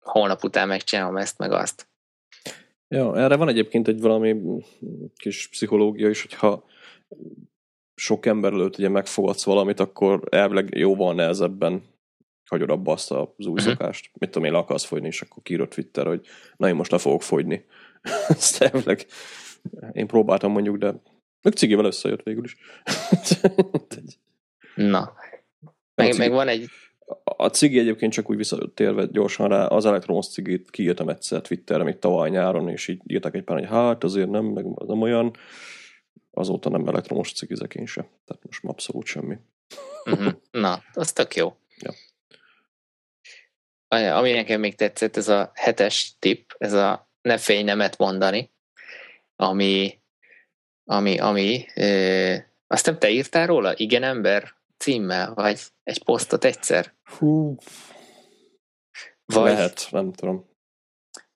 [0.00, 1.86] holnap után megcsinálom ezt, meg azt.
[2.88, 4.36] Ja, erre van egyébként egy valami
[5.16, 6.64] kis pszichológia is, hogyha
[8.02, 11.82] sok ember előtt ugye megfogadsz valamit, akkor elvileg jóval nehezebben
[12.48, 13.58] hagyod abba azt az új uh-huh.
[13.58, 14.10] szokást.
[14.18, 16.98] Mit tudom én, le akarsz fogyni, és akkor kiírod Twitter, hogy na én most le
[16.98, 17.64] fogok fogyni.
[18.28, 19.06] Ezt elvileg
[19.92, 20.94] én próbáltam mondjuk, de
[21.42, 22.56] meg cigivel összejött végül is.
[24.74, 25.12] na.
[25.94, 26.68] Meg, meg van egy...
[27.24, 31.98] A cigi egyébként csak úgy visszatérve gyorsan rá, az elektromos cigit kiírtam egyszer Twitterre még
[31.98, 35.36] tavaly nyáron, és így írtak egy pár, hogy hát azért nem, meg az nem olyan.
[36.34, 38.04] Azóta nem elektromos cigizek én sem.
[38.24, 39.36] Tehát most már abszolút semmi.
[40.04, 40.32] Uh-huh.
[40.50, 41.56] Na, az tök jó.
[41.78, 41.92] Ja
[43.92, 48.50] ami nekem még tetszett, ez a hetes tipp, ez a ne félj nemet mondani,
[49.36, 50.00] ami,
[50.84, 52.34] ami, ami ö,
[52.66, 53.76] azt nem te írtál róla?
[53.76, 56.94] Igen ember címmel, vagy egy posztot egyszer?
[57.18, 57.56] Hú,
[59.24, 60.50] vagy, lehet, nem tudom.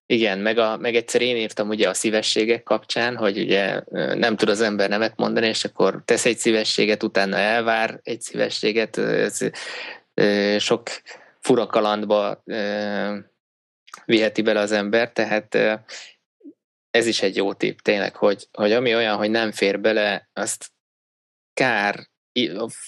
[0.07, 3.83] Igen, meg, a, meg egyszer én írtam ugye a szívességek kapcsán, hogy ugye
[4.15, 8.99] nem tud az ember nemet mondani, és akkor tesz egy szívességet, utána elvár egy szívességet,
[8.99, 9.39] ez,
[10.59, 10.83] sok
[11.41, 13.17] fura kalandba ö,
[14.05, 15.55] viheti bele az ember, tehát
[16.91, 20.71] ez is egy jó tipp tényleg, hogy, hogy ami olyan, hogy nem fér bele, azt
[21.55, 22.09] kár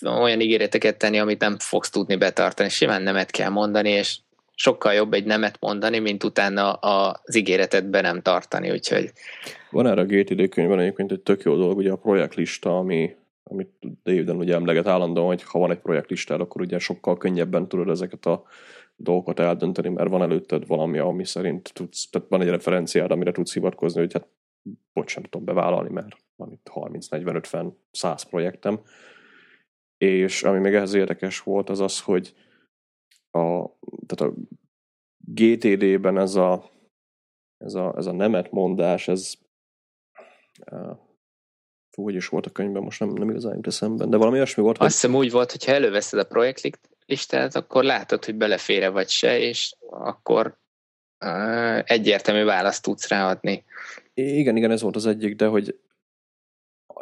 [0.02, 2.68] olyan ígéreteket tenni, amit nem fogsz tudni betartani.
[2.68, 4.18] Simán nemet kell mondani, és
[4.58, 9.12] sokkal jobb egy nemet mondani, mint utána az ígéretet be nem tartani, úgyhogy...
[9.70, 13.72] Van erre a GTD könyvben egyébként egy tök jó dolog, ugye a projektlista, ami, amit
[14.04, 18.26] David ugye emleget állandóan, hogy ha van egy projektlistád, akkor ugye sokkal könnyebben tudod ezeket
[18.26, 18.44] a
[18.96, 23.52] dolgokat eldönteni, mert van előtted valami, ami szerint tudsz, tehát van egy referenciád, amire tudsz
[23.52, 24.26] hivatkozni, hogy hát
[24.92, 28.80] bocs, sem tudom bevállalni, mert van itt 30, 40, 50, 100 projektem.
[29.98, 32.34] És ami még ehhez érdekes volt, az az, hogy
[33.30, 33.68] a,
[34.06, 34.34] tehát a
[35.16, 36.70] GTD-ben ez a,
[37.58, 39.34] ez a, ez a nemet mondás, ez
[41.90, 44.62] fú, hogy is volt a könyvben, most nem, nem igazán jut eszembe, de valami olyasmi
[44.62, 44.78] volt.
[44.78, 49.38] Azt hiszem úgy volt, hogy ha előveszed a projektlistát, akkor látod, hogy belefére vagy se,
[49.38, 50.58] és akkor
[51.24, 53.64] uh, egyértelmű választ tudsz ráadni.
[54.14, 55.80] Igen, igen, ez volt az egyik, de hogy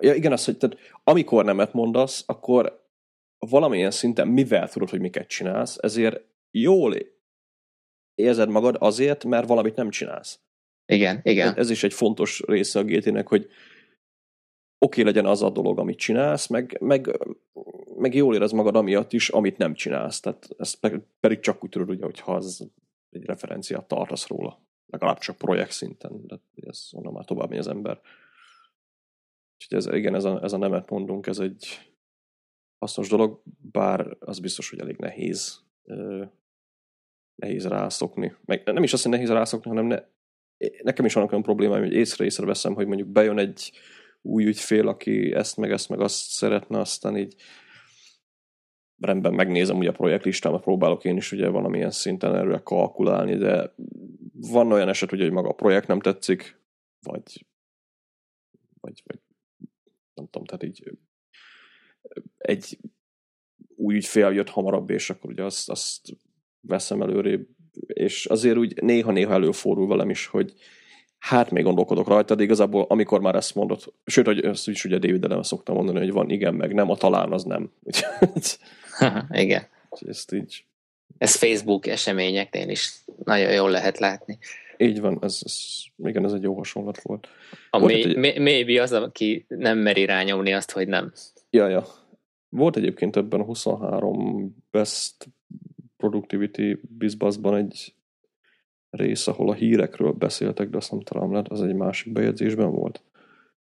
[0.01, 2.86] ja, igen, az, hogy tehát, amikor nemet mondasz, akkor
[3.38, 6.94] valamilyen szinten mivel tudod, hogy miket csinálsz, ezért jól
[8.14, 10.40] érzed magad azért, mert valamit nem csinálsz.
[10.87, 11.55] Igen, igen.
[11.57, 13.51] Ez, is egy fontos része a GT-nek, hogy
[14.79, 17.18] oké legyen az a dolog, amit csinálsz, meg, meg,
[17.96, 20.20] meg jól érez magad amiatt is, amit nem csinálsz.
[20.20, 20.79] Tehát ezt
[21.20, 22.70] pedig csak úgy tudod, ugye, hogyha az
[23.11, 24.64] egy referenciát tartasz róla.
[24.87, 28.01] Legalább csak projekt szinten, de ez onnan már tovább megy az ember.
[29.55, 31.90] Úgyhogy ez, igen, ez a, ez a nemet mondunk, ez egy
[32.79, 35.65] hasznos dolog, bár az biztos, hogy elég nehéz
[37.37, 38.35] nehéz rászokni.
[38.45, 40.03] Meg nem is azt, hogy nehéz rászokni, hanem ne,
[40.83, 43.73] nekem is vannak olyan problémáim, hogy észre-észre veszem, hogy mondjuk bejön egy
[44.23, 47.35] új ügyfél, aki ezt meg ezt meg azt szeretne, aztán így
[48.99, 53.75] rendben megnézem ugye a projektlistámat, próbálok én is ugye valamilyen szinten erről kalkulálni, de
[54.33, 56.61] van olyan eset, ugye, hogy maga a projekt nem tetszik,
[57.01, 57.47] vagy,
[58.81, 59.21] vagy, vagy
[60.15, 60.99] nem tudom, tehát így
[62.38, 62.79] egy
[63.77, 66.01] új ügyfél jött hamarabb, és akkor ugye azt, azt
[66.61, 67.46] veszem előrébb,
[67.87, 70.55] és azért úgy néha-néha előfordul velem is, hogy
[71.18, 74.99] hát még gondolkodok rajta, de igazából amikor már ezt mondod, sőt, hogy ezt is ugye
[74.99, 77.70] David Elem szoktam mondani, hogy van igen, meg nem, a talán az nem.
[79.31, 79.66] igen.
[80.07, 80.64] Ezt így.
[81.18, 82.94] Ez Facebook eseményeknél is
[83.25, 84.38] nagyon jól lehet látni.
[84.79, 85.57] Így van, ez, ez
[86.05, 87.29] igen, ez egy jó hasonlat volt.
[87.70, 88.38] A volt may, egy...
[88.38, 91.12] maybe az, aki nem meri rányomni azt, hogy nem.
[91.51, 91.87] Ja, ja.
[92.57, 95.29] Volt egyébként ebben a 23 Best
[95.97, 97.95] Productivity bizbaszban egy
[98.90, 103.03] rész, ahol a hírekről beszéltek, de azt nem talán lehet, az egy másik bejegyzésben volt.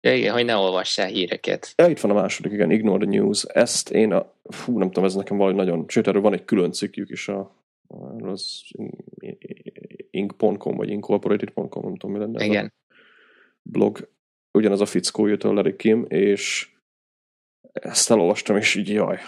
[0.01, 1.73] Ja, igen, hogy ne olvassál híreket.
[1.77, 3.45] Ja, itt van a második, igen, Ignore the News.
[3.45, 6.73] Ezt én, a, fú, nem tudom, ez nekem valahogy nagyon, sőt, erről van egy külön
[6.73, 7.55] cikkjük is a,
[8.19, 8.63] az
[10.11, 12.45] ink.com vagy incorporated.com, nem tudom, mi lenne.
[12.45, 12.73] Igen.
[13.63, 14.09] blog.
[14.53, 16.75] Ugyanaz a fickó jött a Larry Kim, és
[17.73, 19.19] ezt elolvastam, és így jaj.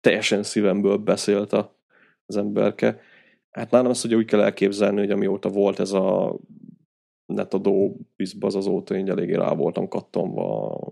[0.00, 1.76] teljesen szívemből beszélt a,
[2.26, 3.00] az emberke.
[3.50, 6.36] Hát nálam azt ugye úgy kell elképzelni, hogy amióta volt ez a
[7.26, 10.90] netadó bizbaz azóta én eléggé rá voltam kattomva a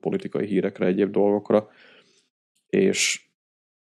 [0.00, 1.68] politikai hírekre, egyéb dolgokra,
[2.66, 3.28] és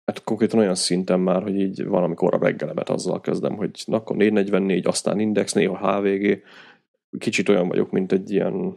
[0.05, 3.97] hát konkrétan olyan szinten már, hogy így van, amikor a reggelemet azzal kezdem, hogy na
[3.97, 6.43] akkor 444, aztán Index, néha HVG,
[7.19, 8.77] kicsit olyan vagyok, mint egy ilyen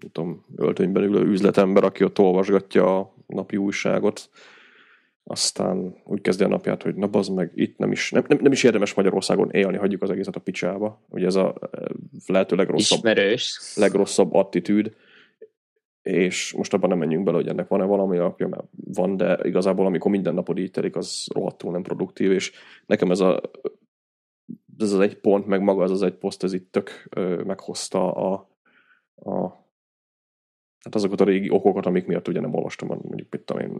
[0.00, 4.30] nem tudom, öltönyben ülő üzletember, aki ott olvasgatja a napi újságot,
[5.24, 8.52] aztán úgy kezdi a napját, hogy na bazd meg, itt nem is, nem, nem, nem
[8.52, 11.02] is érdemes Magyarországon élni, hagyjuk az egészet a picsába.
[11.08, 11.80] Ugye ez a eh,
[12.26, 13.72] lehető legrosszabb, Ismerős.
[13.76, 14.94] legrosszabb attitűd,
[16.02, 19.86] és most abban nem menjünk bele, hogy ennek van-e valami alapja, mert van, de igazából
[19.86, 22.52] amikor minden napod így telik, az rohadtul nem produktív, és
[22.86, 23.40] nekem ez a
[24.78, 28.12] ez az egy pont, meg maga az az egy poszt, ez itt tök ö, meghozta
[28.12, 28.48] a,
[29.30, 29.65] a
[30.86, 33.78] hát azokat a régi okokat, amik miatt ugye nem olvastam, mondjuk mit tudom én,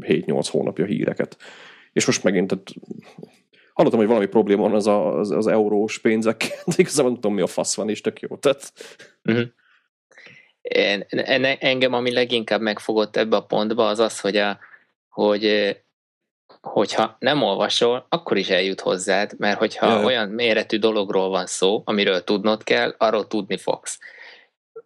[0.00, 1.36] 7-8 hónapja híreket.
[1.92, 2.72] És most megint, tehát
[3.72, 7.34] hallottam, hogy valami probléma van az, a, az, az eurós pénzek, de igazából nem tudom,
[7.34, 8.36] mi a fasz van, és tök jó.
[8.36, 8.72] Tehát...
[9.24, 9.46] Uh-huh.
[11.58, 14.58] Engem, ami leginkább megfogott ebbe a pontba, az az, hogy, a,
[15.08, 15.76] hogy
[16.60, 20.04] hogyha nem olvasol, akkor is eljut hozzád, mert hogyha Jaj.
[20.04, 23.98] olyan méretű dologról van szó, amiről tudnod kell, arról tudni fogsz.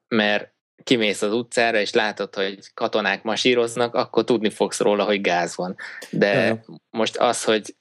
[0.08, 0.51] Mert
[0.84, 5.76] kimész az utcára, és látod, hogy katonák masíroznak, akkor tudni fogsz róla, hogy gáz van.
[6.10, 6.64] De ja.
[6.90, 7.74] most az, hogy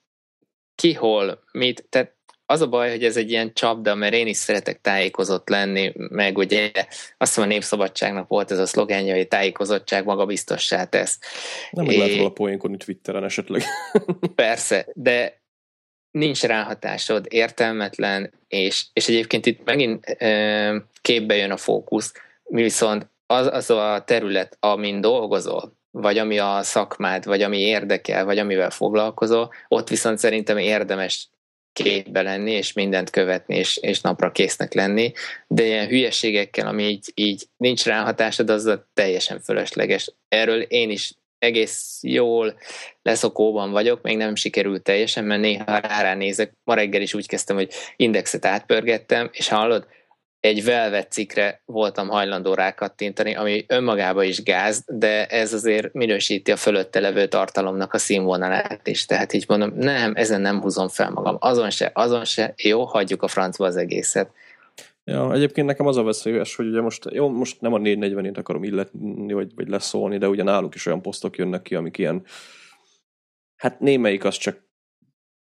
[0.76, 2.16] ki hol, mit, tehát
[2.52, 6.38] az a baj, hogy ez egy ilyen csapda, mert én is szeretek tájékozott lenni, meg
[6.38, 6.72] ugye
[7.18, 11.20] azt hiszem a Népszabadságnak volt ez a szlogenja, hogy tájékozottság magabiztossá tesz.
[11.72, 13.64] Nem, hogy lehet róla poénkodni Twitteren esetleg.
[14.36, 15.42] Persze, de
[16.12, 22.12] nincs ráhatásod, értelmetlen, és, és egyébként itt megint e, képbe jön a fókusz,
[22.52, 28.38] viszont az, az a terület, amin dolgozol, vagy ami a szakmád, vagy ami érdekel, vagy
[28.38, 31.30] amivel foglalkozol, ott viszont szerintem érdemes
[31.74, 35.12] képbe lenni, és mindent követni, és, és napra késznek lenni,
[35.48, 40.14] de ilyen hülyeségekkel, ami így, így nincs ráhatásod, az a teljesen fölösleges.
[40.28, 42.60] Erről én is egész jól
[43.02, 46.54] leszokóban vagyok, még nem sikerült teljesen, mert néha rá nézek.
[46.64, 49.88] Ma reggel is úgy kezdtem, hogy indexet átpörgettem, és hallod,
[50.42, 56.56] egy velvet cikre voltam hajlandó rákattintani, ami önmagában is gáz, de ez azért minősíti a
[56.56, 59.06] fölötte levő tartalomnak a színvonalát is.
[59.06, 61.38] Tehát így mondom, nem, ezen nem húzom fel magam.
[61.40, 64.32] Azon se, azon se, jó, hagyjuk a francba az egészet.
[65.04, 68.64] Ja, egyébként nekem az a veszélyes, hogy ugye most, jó, most nem a 440-ét akarom
[68.64, 72.26] illetni, vagy, vagy leszólni, de ugye náluk is olyan posztok jönnek ki, amik ilyen,
[73.56, 74.70] hát némelyik az csak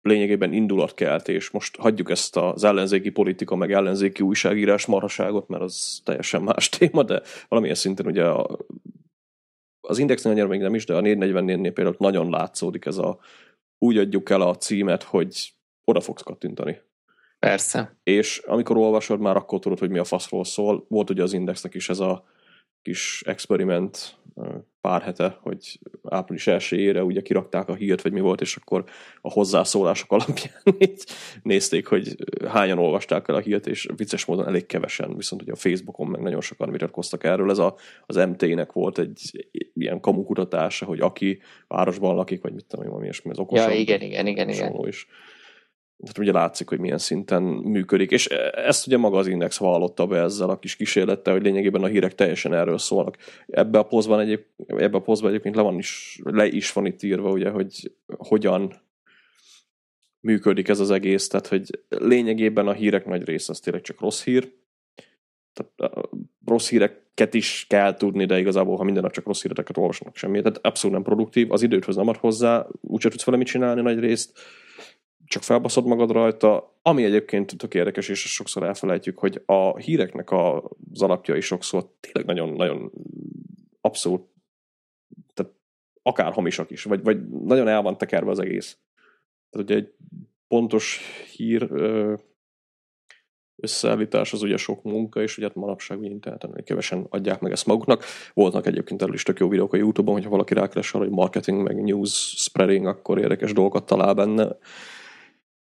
[0.02, 1.50] lényegében indulatkeltés.
[1.50, 7.04] Most hagyjuk ezt az ellenzéki politika, meg ellenzéki újságírás marhaságot, mert az teljesen más téma,
[7.04, 8.58] de valamilyen szinten ugye a,
[9.82, 13.20] az Index annyira még nem is, de a 444-nél például nagyon látszódik ez a
[13.78, 16.82] úgy adjuk el a címet, hogy oda fogsz kattintani.
[17.40, 17.96] Persze.
[18.04, 20.86] És amikor olvasod, már akkor tudod, hogy mi a faszról szól.
[20.88, 22.24] Volt ugye az Indexnek is ez a
[22.82, 24.16] kis experiment
[24.82, 28.84] pár hete, hogy április elsőjére ugye kirakták a hírt, vagy mi volt, és akkor
[29.22, 31.04] a hozzászólások alapján így
[31.44, 32.16] nézték, hogy
[32.48, 36.22] hányan olvasták el a hírt, és vicces módon elég kevesen, viszont ugye a Facebookon meg
[36.22, 37.50] nagyon sokan vitatkoztak erről.
[37.50, 42.86] Ez a, az MT-nek volt egy ilyen kamukutatása, hogy aki városban lakik, vagy mit tudom,
[42.86, 43.70] valami ilyesmi, az okosabb.
[43.70, 44.88] Ja, igen, igen, igen, igen.
[44.88, 45.08] Is
[46.02, 50.22] tehát ugye látszik, hogy milyen szinten működik, és ezt ugye maga az Index vallotta be
[50.22, 53.18] ezzel a kis kísérlettel, hogy lényegében a hírek teljesen erről szólnak.
[53.48, 57.04] Ebbe a posztban, egyéb, ebbe a posztban egyébként le, van is, le is van itt
[57.04, 58.74] írva, ugye, hogy hogyan
[60.20, 64.24] működik ez az egész, tehát hogy lényegében a hírek nagy része az tényleg csak rossz
[64.24, 64.52] hír,
[65.54, 66.00] tehát
[66.46, 70.42] rossz híreket is kell tudni, de igazából, ha minden nap csak rossz híreket olvasnak semmi,
[70.42, 74.00] tehát abszolút nem produktív, az időthöz nem ad hozzá, úgyse tudsz vele mit csinálni nagy
[74.00, 74.40] részt,
[75.32, 81.06] csak felbaszod magad rajta, ami egyébként tök érdekes, és sokszor elfelejtjük, hogy a híreknek az
[81.26, 82.92] is sokszor tényleg nagyon-nagyon
[83.82, 84.22] abszolút,
[85.34, 85.54] tehát
[86.02, 88.78] akár hamisak is, vagy, vagy nagyon el van tekerve az egész.
[89.50, 89.94] Tehát ugye egy
[90.48, 91.02] pontos
[91.36, 91.72] hír
[93.56, 97.66] összeállítás az ugye sok munka, és ugye hát manapság ugye interneten kevesen adják meg ezt
[97.66, 98.04] maguknak.
[98.34, 101.62] Voltak egyébként erről is tök jó videók a Youtube-on, hogyha valaki rákeres arra, hogy marketing
[101.62, 104.58] meg news spreading, akkor érdekes dolgokat talál benne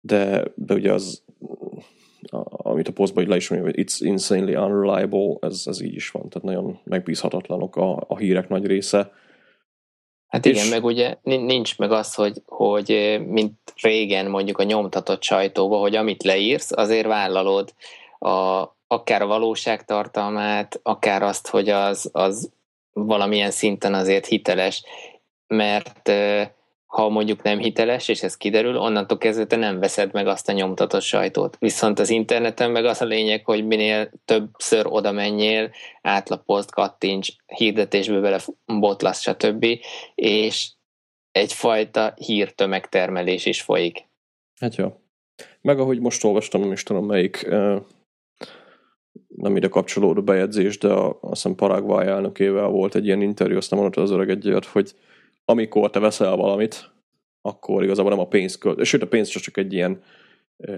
[0.02, 1.22] de, de ugye az,
[2.46, 6.28] amit a posztban le is mondja, hogy it's insanely unreliable, ez, ez így is van,
[6.28, 9.12] tehát nagyon megbízhatatlanok a, a hírek nagy része.
[10.26, 15.80] Hát igen, meg ugye nincs meg az, hogy, hogy mint régen mondjuk a nyomtatott sajtóban,
[15.80, 17.74] hogy amit leírsz, azért vállalod
[18.18, 22.50] a, akár a valóság tartalmát, akár azt, hogy az, az
[22.92, 24.82] valamilyen szinten azért hiteles,
[25.46, 26.12] mert
[26.92, 30.52] ha mondjuk nem hiteles, és ez kiderül, onnantól kezdve te nem veszed meg azt a
[30.52, 31.56] nyomtatott sajtót.
[31.58, 35.70] Viszont az interneten meg az a lényeg, hogy minél többször oda menjél,
[36.02, 39.66] átlapozd, kattints, hirdetésbe bele botlasz, stb.
[40.14, 40.70] És
[41.30, 44.08] egyfajta hírtömegtermelés is folyik.
[44.60, 45.00] Hát jó.
[45.60, 47.48] Meg ahogy most olvastam, nem is tudom melyik
[49.36, 53.70] nem ide kapcsolódó bejegyzés, de a, azt hiszem Paraguay elnökével volt egy ilyen interjú, azt
[53.70, 54.94] nem mondta az öreg egyet, hogy
[55.44, 56.90] amikor te veszel valamit,
[57.40, 60.02] akkor igazából nem a pénz költ, sőt a pénz csak egy ilyen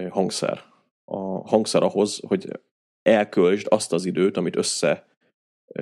[0.09, 0.61] hangszer.
[1.05, 2.47] A hangszer ahhoz, hogy
[3.01, 5.05] elköltsd azt az időt, amit össze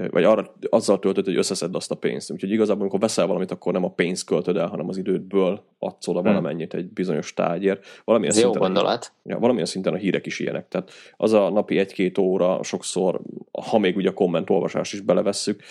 [0.09, 2.31] vagy arra, azzal töltöd, hogy összeszed azt a pénzt.
[2.31, 6.07] Úgyhogy igazából, amikor veszel valamit, akkor nem a pénzt költöd el, hanem az idődből adsz
[6.07, 6.27] oda hmm.
[6.27, 7.85] valamennyit egy bizonyos tárgyért.
[8.03, 9.11] Valamilyen Ez szinten, jó gondolat.
[9.23, 10.67] Ja, valamilyen szinten a hírek is ilyenek.
[10.67, 15.63] Tehát az a napi egy-két óra sokszor, ha még ugye a kommentolvasás is belevesszük,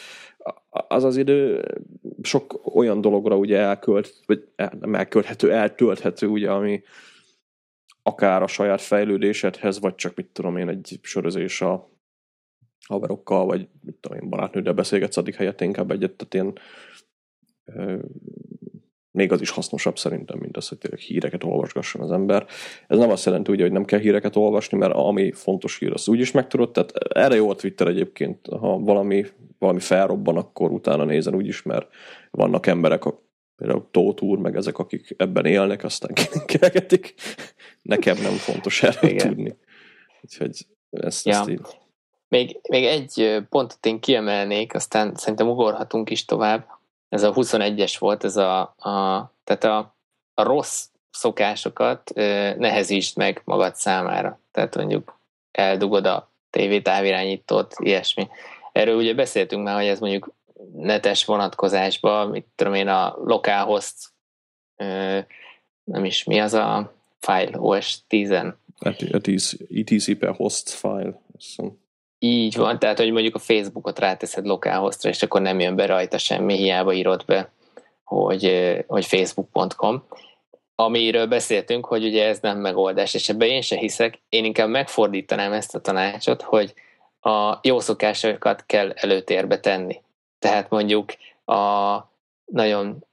[0.70, 1.64] az az idő
[2.22, 4.48] sok olyan dologra ugye elkölt, vagy
[4.80, 6.82] nem elkölthető, eltölthető ugye, ami
[8.02, 11.90] akár a saját fejlődésedhez, vagy csak mit tudom én, egy sörözés a
[12.86, 16.58] haverokkal, vagy mit tudom én, barátnőddel beszélgetsz, addig helyett inkább egyet, tehát ilyen
[19.12, 22.46] még az is hasznosabb szerintem, mint az, hogy tényleg híreket olvasgasson az ember.
[22.88, 26.08] Ez nem azt jelenti ugye, hogy nem kell híreket olvasni, mert ami fontos hír, azt
[26.08, 26.70] úgyis megtudod.
[26.70, 29.24] Tehát erre jó a Twitter egyébként, ha valami,
[29.58, 31.88] valami felrobban, akkor utána nézen úgyis, mert
[32.30, 33.02] vannak emberek,
[33.56, 37.14] például Tóth úr, meg ezek, akik ebben élnek, aztán kilinkelgetik.
[37.82, 39.28] Nekem nem fontos erről Igen.
[39.28, 39.56] tudni.
[40.22, 41.38] Úgyhogy ezt, ja.
[41.38, 41.60] ezt így...
[42.28, 46.66] Még, még egy pontot én kiemelnék, aztán szerintem ugorhatunk is tovább.
[47.12, 49.96] Ez a 21-es volt, ez a, a tehát a,
[50.34, 52.10] a rossz szokásokat
[52.58, 54.40] nehezítsd meg magad számára.
[54.50, 55.18] Tehát mondjuk
[55.50, 58.28] eldugod a TV távirányítót, ilyesmi.
[58.72, 60.34] Erről ugye beszéltünk már, hogy ez mondjuk
[60.74, 63.96] netes vonatkozásban, mit tudom én, a localhost,
[65.84, 68.54] nem is mi az a file, OS 10-en.
[69.74, 71.20] ETC per host file.
[72.24, 76.18] Így van, tehát hogy mondjuk a Facebookot ráteszed localhostra, és akkor nem jön be rajta
[76.18, 77.52] semmi, hiába írod be,
[78.04, 80.04] hogy, hogy facebook.com.
[80.74, 85.52] Amiről beszéltünk, hogy ugye ez nem megoldás, és ebben én se hiszek, én inkább megfordítanám
[85.52, 86.74] ezt a tanácsot, hogy
[87.20, 90.00] a jó szokásokat kell előtérbe tenni.
[90.38, 91.12] Tehát mondjuk
[91.44, 91.96] a
[92.44, 93.06] nagyon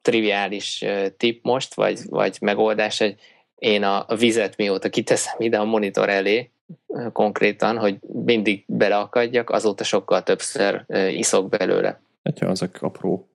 [0.00, 0.84] triviális
[1.16, 3.16] tip most, vagy, vagy megoldás, hogy
[3.62, 6.50] én a vizet mióta kiteszem ide a monitor elé,
[7.12, 12.00] konkrétan, hogy mindig beleakadjak, azóta sokkal többször iszok belőle.
[12.22, 13.28] Hát ja, ezek apró.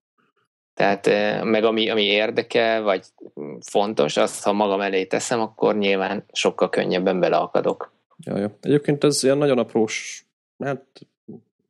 [0.74, 1.06] Tehát
[1.44, 3.06] meg ami, ami érdekel, vagy
[3.60, 7.94] fontos, azt ha magam elé teszem, akkor nyilván sokkal könnyebben beleakadok.
[8.18, 8.58] Ja, ja.
[8.62, 10.26] Egyébként ez ilyen nagyon aprós,
[10.60, 10.86] hát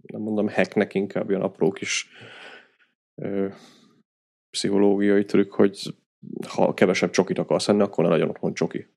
[0.07, 2.09] nem mondom hacknek, inkább ilyen apró kis
[3.15, 3.47] ö,
[4.49, 5.95] pszichológiai trükk, hogy
[6.47, 8.87] ha kevesebb csokit akarsz enni, akkor ne legyen otthon csoki.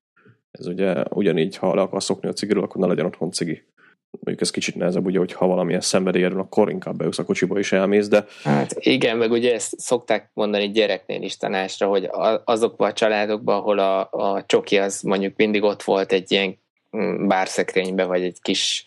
[0.51, 3.63] Ez ugye ugyanígy, ha le akarsz szokni a cigiről, akkor ne legyen otthon cigi.
[4.11, 7.59] Mondjuk ez kicsit nehezebb, ugye, hogy ha valamilyen szenvedélyed van, akkor inkább beülsz a kocsiba
[7.59, 8.25] és elmész, de...
[8.43, 12.09] Hát igen, meg ugye ezt szokták mondani gyereknél is tanácsra, hogy
[12.45, 16.57] azokban a családokban, ahol a, a csoki az mondjuk mindig ott volt egy ilyen
[16.97, 18.85] mm, bárszekrénybe, vagy egy kis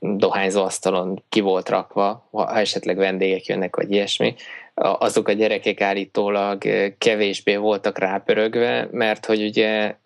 [0.00, 4.34] dohányzó asztalon ki volt rakva, ha esetleg vendégek jönnek, vagy ilyesmi,
[4.74, 6.62] azok a gyerekek állítólag
[6.98, 9.96] kevésbé voltak rápörögve, mert hogy ugye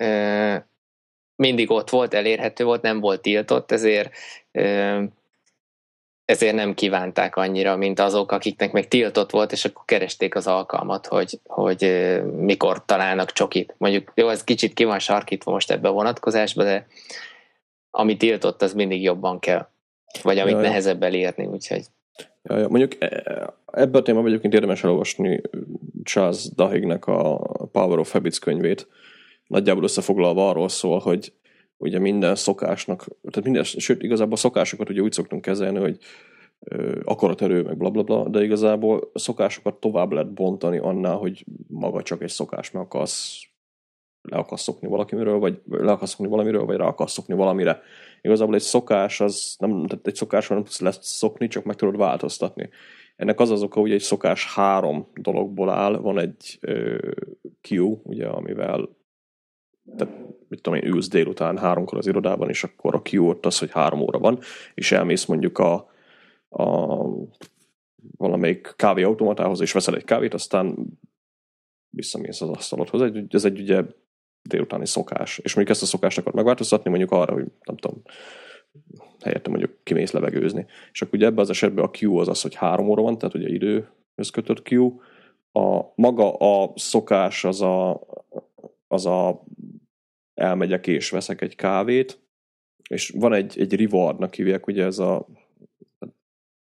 [1.37, 4.11] mindig ott volt, elérhető volt, nem volt tiltott, ezért
[6.27, 11.07] ezért nem kívánták annyira, mint azok, akiknek meg tiltott volt, és akkor keresték az alkalmat,
[11.07, 11.83] hogy, hogy
[12.37, 13.75] mikor találnak csokit.
[13.79, 16.87] Mondjuk, jó, ez kicsit ki van sarkítva most ebbe a vonatkozásba, de
[17.91, 19.69] ami tiltott, az mindig jobban kell.
[20.23, 21.85] Vagy amit ja, nehezebb elérni, úgyhogy.
[22.43, 22.69] Ja, ja.
[22.69, 25.41] Mondjuk e, ebben a témában egyébként érdemes elolvasni
[26.03, 27.39] Charles Duhiggnek a
[27.73, 28.89] Power of Habits könyvét.
[29.47, 31.33] Nagyjából összefoglalva arról szól, hogy
[31.77, 35.99] ugye minden szokásnak, tehát minden, sőt igazából szokásokat ugye úgy szoktunk kezelni, hogy
[37.05, 42.23] akaraterő, meg blablabla, bla, bla, de igazából szokásokat tovább lehet bontani annál, hogy maga csak
[42.23, 43.47] egy szokás, mert akarsz
[44.23, 47.83] le akarsz szokni valamiről, vagy le akarsz szokni valamiről, vagy rá akarsz szokni valamire.
[48.27, 52.69] Igazából egy szokás, az nem, tehát egy szokásról nem tudsz leszokni, csak meg tudod változtatni.
[53.17, 55.97] Ennek az az oka, hogy egy szokás három dologból áll.
[55.97, 56.99] Van egy ö,
[57.71, 58.89] Q, ugye, amivel
[59.97, 60.15] tehát,
[60.49, 63.71] mit tudom én, ülsz délután háromkor az irodában, és akkor a Q ott az, hogy
[63.71, 64.39] három óra van,
[64.75, 65.75] és elmész mondjuk a,
[66.49, 66.99] a
[68.17, 70.77] valamelyik kávéautomatához, és veszel egy kávét, aztán
[71.89, 73.13] visszamész az asztalodhoz.
[73.29, 73.83] Ez egy ugye
[74.47, 75.39] délutáni szokás.
[75.39, 78.03] És mondjuk ezt a szokást akar megváltoztatni, mondjuk arra, hogy nem tudom,
[79.21, 80.67] helyette mondjuk kimész levegőzni.
[80.93, 83.35] És akkor ugye ebben az esetben a Q az az, hogy három óra van, tehát
[83.35, 85.01] ugye időhöz kötött Q.
[85.53, 88.01] A, maga a szokás az a,
[88.89, 89.43] az a
[90.35, 92.21] elmegyek és veszek egy kávét,
[92.89, 95.27] és van egy, egy rewardnak hívják, ugye ez a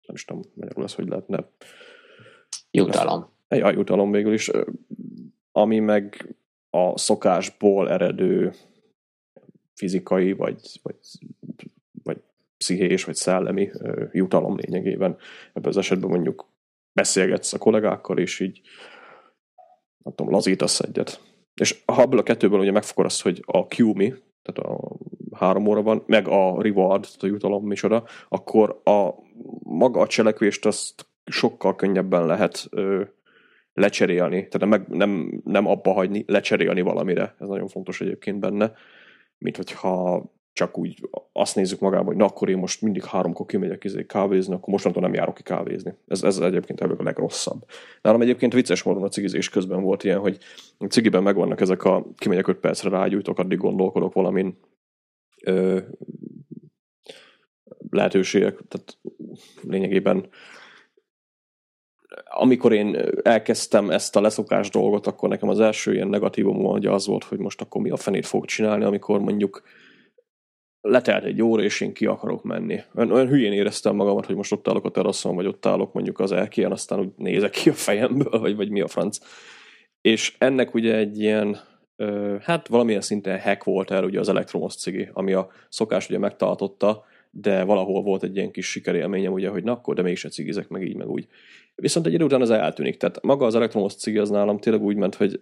[0.07, 1.51] nem is tudom, magyarul az, hogy lehetne
[2.71, 3.29] jutalom.
[3.49, 4.51] Egy jutalom végül is,
[5.53, 6.36] ami meg
[6.85, 8.53] a szokásból eredő
[9.75, 10.97] fizikai, vagy, vagy,
[12.03, 12.21] vagy
[12.57, 13.71] pszichés, vagy szellemi
[14.13, 15.17] jutalom lényegében.
[15.53, 16.49] Ebben az esetben mondjuk
[16.93, 18.61] beszélgetsz a kollégákkal, és így
[20.05, 21.21] nem tudom, lazítasz egyet.
[21.55, 24.97] És ha a kettőből ugye megfogod azt, hogy a Q mi, tehát a
[25.33, 29.11] három óra van, meg a reward, tehát a jutalom micsoda, akkor a
[29.63, 33.03] maga a cselekvést azt sokkal könnyebben lehet ö,
[33.77, 37.35] lecserélni, tehát nem, nem, nem abba hagyni, lecserélni valamire.
[37.39, 38.73] Ez nagyon fontos egyébként benne,
[39.39, 43.85] mint hogyha csak úgy azt nézzük magában, hogy na akkor én most mindig háromkor kimegyek
[43.85, 45.95] izé kávézni, akkor mostantól nem járok ki kávézni.
[46.07, 47.65] Ez, ez egyébként a legrosszabb.
[48.03, 50.39] Nálam egyébként vicces módon a cigizés közben volt ilyen, hogy
[50.79, 54.59] a cigiben megvannak ezek a kimegyek öt percre rágyújtok, addig gondolkodok valamin
[55.45, 55.79] ö,
[57.91, 58.99] lehetőségek, tehát
[59.63, 60.29] lényegében
[62.25, 67.07] amikor én elkezdtem ezt a leszokás dolgot, akkor nekem az első ilyen negatívum hogy az
[67.07, 69.63] volt, hogy most akkor mi a fenét fog csinálni, amikor mondjuk
[70.81, 72.81] letelt egy óra, és én ki akarok menni.
[72.95, 76.33] Olyan, hülyén éreztem magamat, hogy most ott állok a teraszon, vagy ott állok mondjuk az
[76.33, 79.19] elkén, aztán úgy nézek ki a fejemből, vagy, vagy mi a franc.
[80.01, 81.61] És ennek ugye egy ilyen,
[82.41, 87.05] hát valamilyen szinten hack volt el ugye az elektromos cigi, ami a szokás ugye megtartotta,
[87.41, 90.83] de valahol volt egy ilyen kis sikerélményem, ugye, hogy na akkor, de mégse cigizek meg
[90.83, 91.27] így, meg úgy.
[91.75, 92.97] Viszont egy idő után ez eltűnik.
[92.97, 95.41] Tehát maga az elektromos cigi az nálam tényleg úgy ment, hogy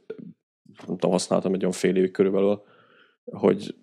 [0.86, 2.62] nem tudom, használtam egy olyan fél évig körülbelül,
[3.24, 3.74] hogy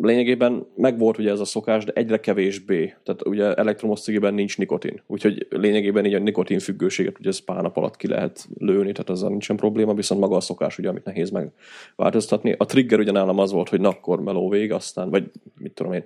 [0.00, 2.94] lényegében megvolt ugye ez a szokás, de egyre kevésbé.
[3.02, 5.02] Tehát ugye elektromos cigiben nincs nikotin.
[5.06, 9.10] Úgyhogy lényegében így a nikotin függőséget ugye ez pár nap alatt ki lehet lőni, tehát
[9.10, 12.54] ezzel nincsen probléma, viszont maga a szokás ugye, amit nehéz megváltoztatni.
[12.58, 15.92] A trigger ugye nálam az volt, hogy na akkor meló vég, aztán, vagy mit tudom
[15.92, 16.04] én,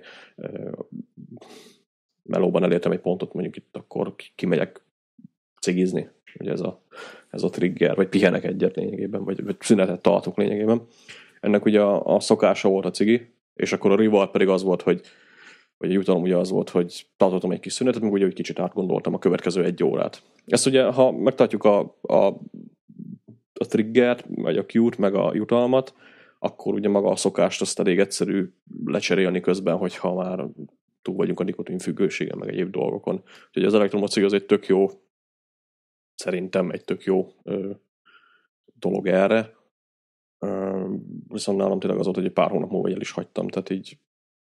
[2.23, 4.81] melóban elértem egy pontot, mondjuk itt akkor kimegyek
[5.61, 6.09] cigizni.
[6.39, 6.81] Ugye ez a,
[7.29, 10.81] ez a trigger, vagy pihenek egyet lényegében, vagy, vagy szünetet tartok lényegében.
[11.39, 14.81] Ennek ugye a, a szokása volt a cigi, és akkor a rival pedig az volt,
[14.81, 15.01] hogy
[15.77, 18.59] vagy a jutalom ugye az volt, hogy tartottam egy kis szünetet, meg ugye egy kicsit
[18.59, 20.23] átgondoltam a következő egy órát.
[20.45, 22.15] Ezt ugye, ha megtartjuk a, a,
[23.53, 25.93] a triggert, vagy a cue meg a jutalmat,
[26.39, 28.53] akkor ugye maga a szokást azt elég egyszerű
[28.85, 30.45] lecserélni közben, hogyha már
[31.01, 33.23] túl vagyunk a nikotin függőségen, meg egyéb dolgokon.
[33.47, 34.87] Úgyhogy az elektromocig az egy tök jó,
[36.15, 37.71] szerintem egy tök jó ö,
[38.79, 39.53] dolog erre
[41.27, 43.97] viszont nálam tényleg az volt, hogy egy pár hónap múlva el is hagytam, tehát így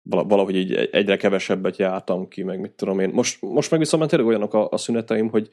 [0.09, 3.11] valahogy így egyre kevesebbet jártam ki, meg mit tudom én.
[3.13, 5.51] Most, most meg viszont tényleg olyanok a, a szüneteim, hogy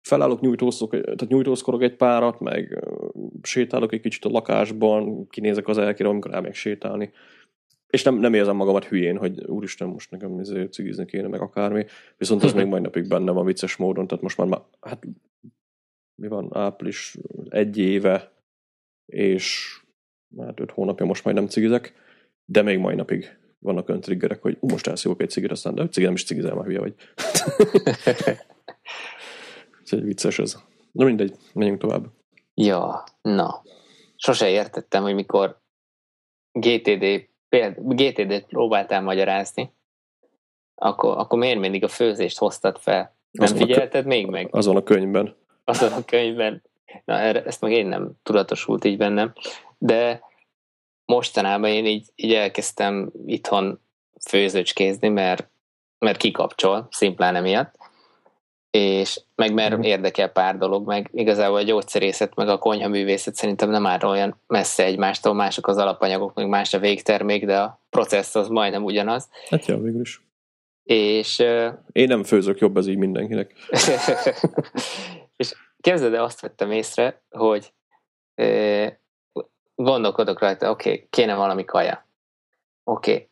[0.00, 2.84] felállok, nyújtózok, tehát nyújtózkorok egy párat, meg
[3.42, 7.12] sétálok egy kicsit a lakásban, kinézek az elkére, amikor elmegyek sétálni.
[7.86, 11.84] És nem, nem érzem magamat hülyén, hogy úristen, most nekem izé cigizni kéne, meg akármi.
[12.16, 15.06] Viszont az még majd napig benne van vicces módon, tehát most már, hát
[16.14, 17.16] mi van, április
[17.48, 18.35] egy éve
[19.06, 19.76] és
[20.38, 21.94] hát öt hónapja most majd nem cigizek,
[22.44, 25.88] de még mai napig vannak olyan triggerek, hogy ú, most elszívok egy cigit, aztán de
[25.88, 26.94] cigi nem is cigizel, már hülye vagy.
[29.90, 30.56] egy vicces ez.
[30.92, 32.06] Na mindegy, menjünk tovább.
[32.54, 33.62] Ja, na.
[34.16, 35.60] Sose értettem, hogy mikor
[36.52, 37.28] GTD,
[37.78, 39.72] GTD-t próbáltál magyarázni,
[40.74, 43.16] akkor, akkor miért mindig a főzést hoztad fel?
[43.30, 44.48] Nem azon figyelted kö- még meg?
[44.50, 45.36] Azon a könyvben.
[45.64, 46.62] Azon a könyvben.
[47.04, 49.32] Na, erre, ezt meg én nem tudatosult így bennem,
[49.78, 50.20] de
[51.04, 53.80] mostanában én így, így elkezdtem itthon
[54.28, 55.48] főzőcskézni, mert,
[55.98, 57.74] mert kikapcsol, szimplán emiatt,
[58.70, 59.80] és meg mert mm.
[59.80, 64.84] érdekel pár dolog, meg igazából a gyógyszerészet, meg a konyhaművészet szerintem nem áll olyan messze
[64.84, 69.28] egymástól, mások az alapanyagok, meg más a végtermék, de a processz az majdnem ugyanaz.
[69.50, 70.24] Hát jó, végül is.
[70.84, 71.38] És...
[71.92, 73.52] Én nem főzök jobb, ez így mindenkinek.
[75.36, 75.54] és
[75.86, 77.72] képzeld el, azt vettem észre, hogy
[78.34, 79.00] e,
[79.74, 82.06] gondolkodok rajta, oké, okay, kéne valami kaja.
[82.84, 83.12] Oké.
[83.12, 83.30] Okay.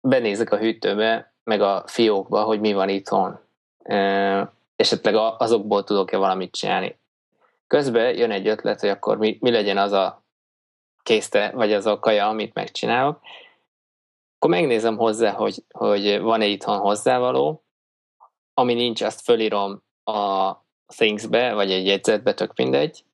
[0.00, 3.40] Benézek a hűtőbe, meg a fiókba, hogy mi van itthon.
[3.82, 6.98] E, esetleg azokból tudok-e valamit csinálni.
[7.66, 10.24] Közben jön egy ötlet, hogy akkor mi, mi legyen az a
[11.02, 13.20] készte, vagy az a kaja, amit megcsinálok.
[14.34, 17.64] Akkor megnézem hozzá, hogy, hogy van-e itthon hozzávaló,
[18.54, 20.52] ami nincs, azt fölírom a
[20.86, 23.04] Things-be, vagy egy jegyzetbe, tök mindegy,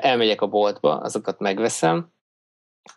[0.00, 2.12] elmegyek a boltba, azokat megveszem,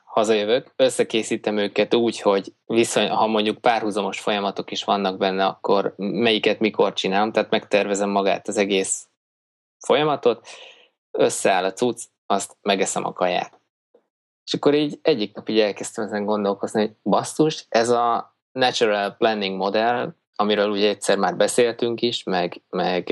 [0.03, 6.59] hazajövök, összekészítem őket úgy, hogy viszony, ha mondjuk párhuzamos folyamatok is vannak benne, akkor melyiket
[6.59, 9.07] mikor csinálom, tehát megtervezem magát az egész
[9.85, 10.47] folyamatot,
[11.11, 13.61] összeáll a cucc, azt megeszem a kaját.
[14.45, 19.57] És akkor így egyik nap így elkezdtem ezen gondolkozni, hogy basszus, ez a Natural Planning
[19.57, 23.09] Model, amiről ugye egyszer már beszéltünk is, meg, meg,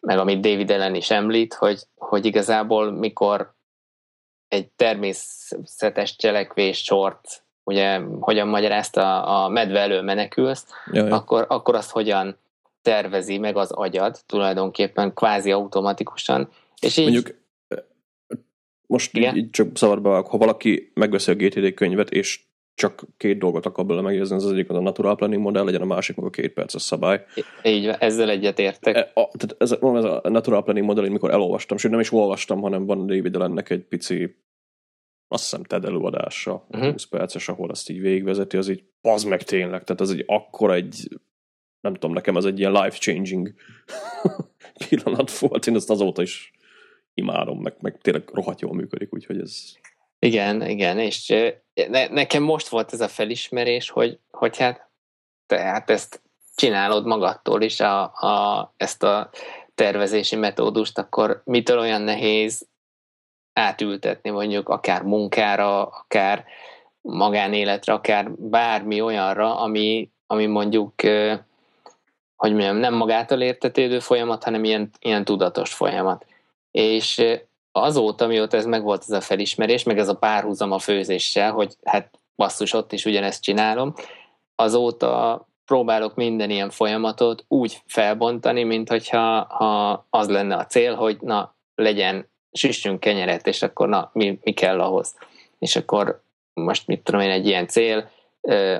[0.00, 3.54] meg amit David Ellen is említ, hogy, hogy igazából mikor
[4.48, 11.10] egy természetes cselekvés sort, ugye hogyan magyarázta a medve elől menekülsz, Jaj.
[11.10, 12.38] akkor, akkor azt hogyan
[12.82, 16.48] tervezi meg az agyad tulajdonképpen kvázi automatikusan.
[16.80, 17.36] És így, Mondjuk
[18.86, 22.40] most így, így csak szabadba, ha valaki megveszi a GTD könyvet, és
[22.76, 25.84] csak két dolgot akar belőle megjegyezni, az egyik az a natural planning modell, legyen a
[25.84, 27.24] másik meg a két perces szabály.
[27.62, 28.96] Így ezzel egyet értek.
[28.96, 32.60] E, a, tehát ez, ez a natural planning modell, amikor elolvastam, sőt nem is olvastam,
[32.60, 34.36] hanem van David ennek egy pici
[35.28, 36.90] azt hiszem TED előadása, uh-huh.
[36.90, 40.74] 20 perces, ahol azt így végigvezeti, az így az meg tényleg, tehát ez egy akkora
[40.74, 41.08] egy
[41.80, 43.54] nem tudom, nekem ez egy ilyen life-changing
[44.88, 46.52] pillanat volt, én ezt azóta is
[47.14, 49.72] imádom, meg, meg tényleg rohadt jól működik, úgyhogy ez
[50.18, 51.34] igen, igen, és
[51.88, 54.88] ne, nekem most volt ez a felismerés, hogy, hogy hát
[55.46, 56.22] te hát ezt
[56.54, 59.30] csinálod magadtól is a, a, ezt a
[59.74, 62.66] tervezési metódust, akkor mitől olyan nehéz
[63.52, 66.44] átültetni mondjuk akár munkára, akár
[67.00, 70.92] magánéletre, akár bármi olyanra, ami, ami mondjuk,
[72.36, 76.26] hogy mondjam, nem magától értetődő folyamat, hanem ilyen, ilyen tudatos folyamat.
[76.70, 77.22] És
[77.82, 82.18] azóta, mióta ez megvolt ez a felismerés, meg ez a párhuzam a főzéssel, hogy hát
[82.36, 83.94] basszus, ott is ugyanezt csinálom,
[84.54, 91.16] azóta próbálok minden ilyen folyamatot úgy felbontani, mint hogyha ha az lenne a cél, hogy
[91.20, 95.14] na, legyen, süssünk kenyeret, és akkor na, mi, mi kell ahhoz.
[95.58, 96.22] És akkor
[96.54, 98.10] most mit tudom én, egy ilyen cél,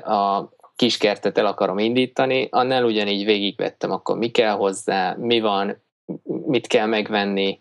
[0.03, 5.81] a kiskertet el akarom indítani, annál ugyanígy végigvettem, akkor mi kell hozzá, mi van,
[6.23, 7.59] mit kell megvenni,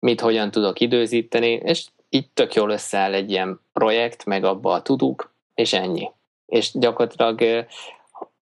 [0.00, 4.82] mit hogyan tudok időzíteni, és így tök jól összeáll egy ilyen projekt, meg abba a
[4.82, 6.10] tuduk, és ennyi.
[6.46, 7.66] És gyakorlatilag,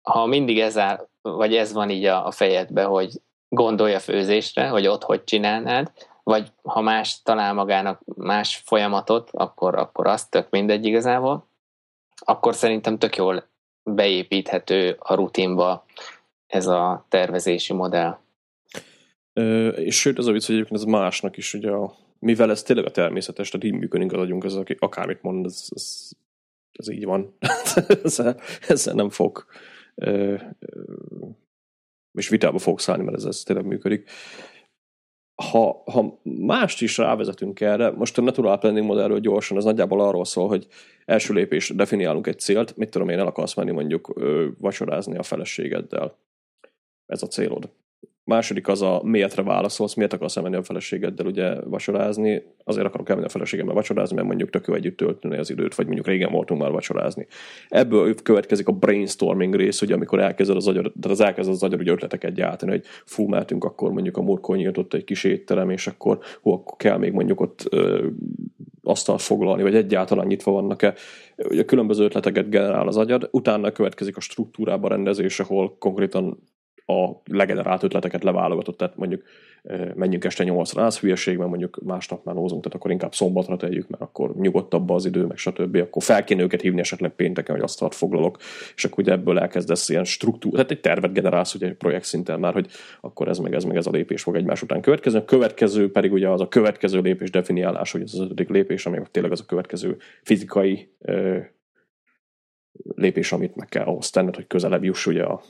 [0.02, 4.88] ha mindig ez áll, vagy ez van így a, a fejedbe, hogy gondolja főzésre, hogy
[4.88, 5.92] ott hogy csinálnád,
[6.24, 11.48] vagy ha más talál magának más folyamatot, akkor, akkor azt tök mindegy igazából,
[12.16, 13.44] akkor szerintem tök jól
[13.84, 15.86] beépíthető a rutinba
[16.48, 18.18] ez a tervezési modell.
[19.76, 22.86] És sőt, az a vicc, hogy egyébként ez másnak is, ugye a, mivel ez tényleg
[22.86, 26.10] a természetes, tehát így működik az agyunk, az, aki akármit mond, ez, ez,
[26.72, 27.38] ez így van.
[28.04, 29.46] ezzel, ezzel nem fog
[29.96, 30.82] ö, ö,
[32.14, 34.10] és vitába fog szállni, mert ez, ez tényleg működik.
[35.36, 40.26] Ha, ha mást is rávezetünk erre, most a Natural Planning modellről gyorsan, az nagyjából arról
[40.26, 40.68] szól, hogy
[41.06, 45.24] első lépés definiálunk egy célt, mit tudom én, el akarsz menni mondjuk ö, vacsorázni a
[45.24, 46.18] feleségeddel.
[47.06, 47.70] Ez a célod
[48.24, 53.28] második az a miértre válaszolsz, miért akarsz elmenni a feleségeddel ugye vacsorázni, azért akarok elmenni
[53.28, 56.62] a feleségemmel vacsorázni, mert mondjuk tök jó együtt tölteni az időt, vagy mondjuk régen voltunk
[56.62, 57.28] már vacsorázni.
[57.68, 61.80] Ebből következik a brainstorming rész, ugye, amikor elkezded az agyar, tehát az elkezded az agyar
[61.80, 65.88] ugye ötleteket gyártani, hogy fú, mehetünk akkor mondjuk a murkony ott egy kis étterem, és
[65.88, 68.08] akkor hú, akkor kell még mondjuk ott ö,
[68.84, 70.94] asztalt foglalni, vagy egyáltalán nyitva vannak-e.
[71.38, 76.44] Ugye különböző ötleteket generál az agyad, utána következik a struktúrába rendezés, ahol konkrétan
[76.86, 79.24] a legenerált ötleteket leválogatott, tehát mondjuk
[79.96, 83.88] menjünk este nyolcra, az hülyeség, mert mondjuk másnap már nózunk, tehát akkor inkább szombatra tegyük,
[83.88, 85.76] mert akkor nyugodtabb az idő, meg stb.
[85.76, 88.38] Akkor fel kéne őket hívni esetleg pénteken, hogy azt foglalok,
[88.76, 92.40] és akkor ugye ebből elkezdesz ilyen struktúra, tehát egy tervet generálsz ugye egy projekt szinten
[92.40, 92.68] már, hogy
[93.02, 95.20] akkor ez meg ez meg ez a lépés fog egymás után következni.
[95.20, 99.00] A következő pedig ugye az a következő lépés definiálás, hogy ez az ötödik lépés, ami
[99.12, 100.96] tényleg az a következő fizikai
[102.96, 105.42] lépés, amit meg kell ahhoz tenned, hogy közelebb juss ugye a,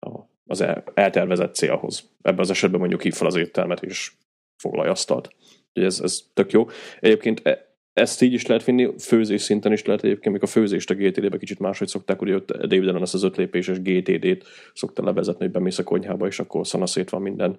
[0.00, 2.08] a az eltervezett célhoz.
[2.22, 4.12] Ebben az esetben mondjuk hív fel az éttermet és
[4.56, 5.34] foglalj asztalt.
[5.72, 6.68] ez, ez tök jó.
[7.00, 10.90] Egyébként e, ezt így is lehet vinni, főzés szinten is lehet egyébként, még a főzést
[10.90, 14.44] a GTD-be kicsit máshogy szokták, ugye ott David Allen ezt az öt lépéses GTD-t
[14.74, 17.58] szokta levezetni, hogy bemész a konyhába, és akkor szanaszét van minden,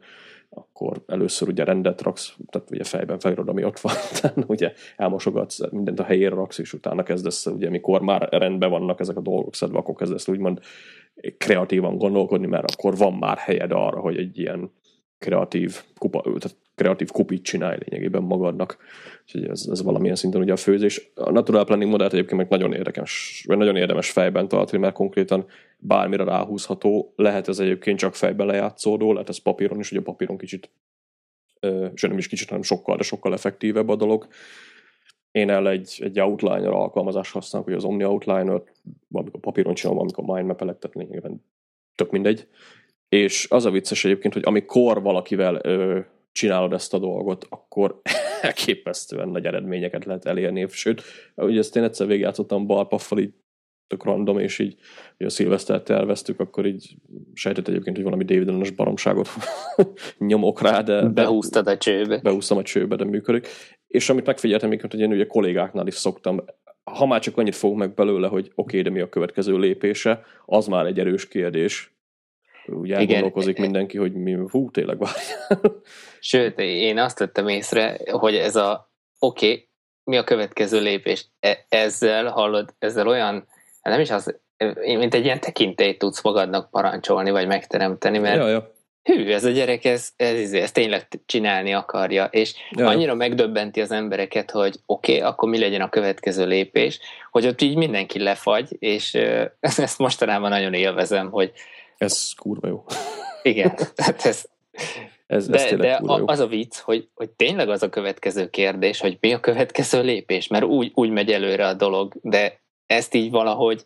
[0.50, 5.72] akkor először ugye rendet raksz, tehát ugye fejben felírod, ami ott van, utána ugye elmosogatsz,
[5.72, 9.56] mindent a helyére raksz, és utána kezdesz, ugye mikor már rendben vannak ezek a dolgok
[9.56, 10.60] szedve, akkor kezdesz úgymond
[11.38, 14.72] kreatívan gondolkodni, mert akkor van már helyed arra, hogy egy ilyen
[15.18, 18.78] kreatív, kupa, tehát kreatív kupit csinálj lényegében magadnak.
[19.24, 21.12] Úgyhogy ez, ez valamilyen szinten ugye a főzés.
[21.16, 25.46] A Natural Planning modellt egyébként meg nagyon érdekes, vagy nagyon érdemes fejben tartani, mert konkrétan
[25.78, 30.38] bármire ráhúzható, lehet ez egyébként csak fejben lejátszódó, lehet ez papíron is, ugye a papíron
[30.38, 30.70] kicsit,
[31.94, 34.28] és nem is kicsit, hanem sokkal, de sokkal effektívebb a dolog.
[35.38, 38.62] Én el egy, egy outliner alkalmazást használok, hogy az Omni Outliner,
[39.08, 41.44] valamikor papíron csinálom, valamikor mindmap tehát lényegében
[41.96, 42.48] tök mindegy.
[43.10, 46.00] És az a vicces egyébként, hogy amikor valakivel ö,
[46.32, 48.02] csinálod ezt a dolgot, akkor
[48.42, 50.68] elképesztően nagy eredményeket lehet elérni.
[50.70, 51.02] Sőt,
[51.36, 53.34] ugye ezt én egyszer végigjátszottam balpaffal, így
[53.88, 54.76] tök random, és így
[55.18, 56.96] hogy a szilvesztert terveztük, akkor így
[57.34, 59.30] sejtett egyébként, hogy valami David Allen-es baromságot
[60.18, 61.02] nyomok rá, de...
[61.02, 62.20] Behúztad a csőbe.
[62.24, 63.48] Behúztam a csőbe, de működik.
[63.88, 66.44] És amit megfigyeltem, amikor, hogy én ugye kollégáknál is szoktam,
[66.84, 70.24] ha már csak annyit fogok meg belőle, hogy oké, okay, de mi a következő lépése,
[70.46, 71.96] az már egy erős kérdés.
[72.66, 75.18] Úgy elgondolkozik mindenki, hogy mi, hú, tényleg várj.
[76.20, 79.70] Sőt, én azt tettem észre, hogy ez a oké, okay,
[80.04, 81.28] mi a következő lépés?
[81.40, 83.48] E- ezzel hallod, ezzel olyan,
[83.82, 84.40] nem is az,
[84.84, 88.76] mint egy ilyen tekintélyt tudsz magadnak parancsolni, vagy megteremteni, mert ja, ja.
[89.08, 92.88] Hű, ez a gyerek, ez, ez, ez tényleg csinálni akarja, és ja.
[92.88, 97.00] annyira megdöbbenti az embereket, hogy oké, okay, akkor mi legyen a következő lépés,
[97.32, 99.14] hogy ott így mindenki lefagy, és
[99.60, 101.52] ezt mostanában nagyon élvezem, hogy
[101.98, 102.84] ez kurva jó.
[103.42, 104.46] Igen, tehát ez,
[105.28, 109.00] ez, de, ez de a, az a vicc, hogy, hogy tényleg az a következő kérdés,
[109.00, 113.32] hogy mi a következő lépés, mert úgy, úgy megy előre a dolog, de ezt így
[113.32, 113.84] valahogy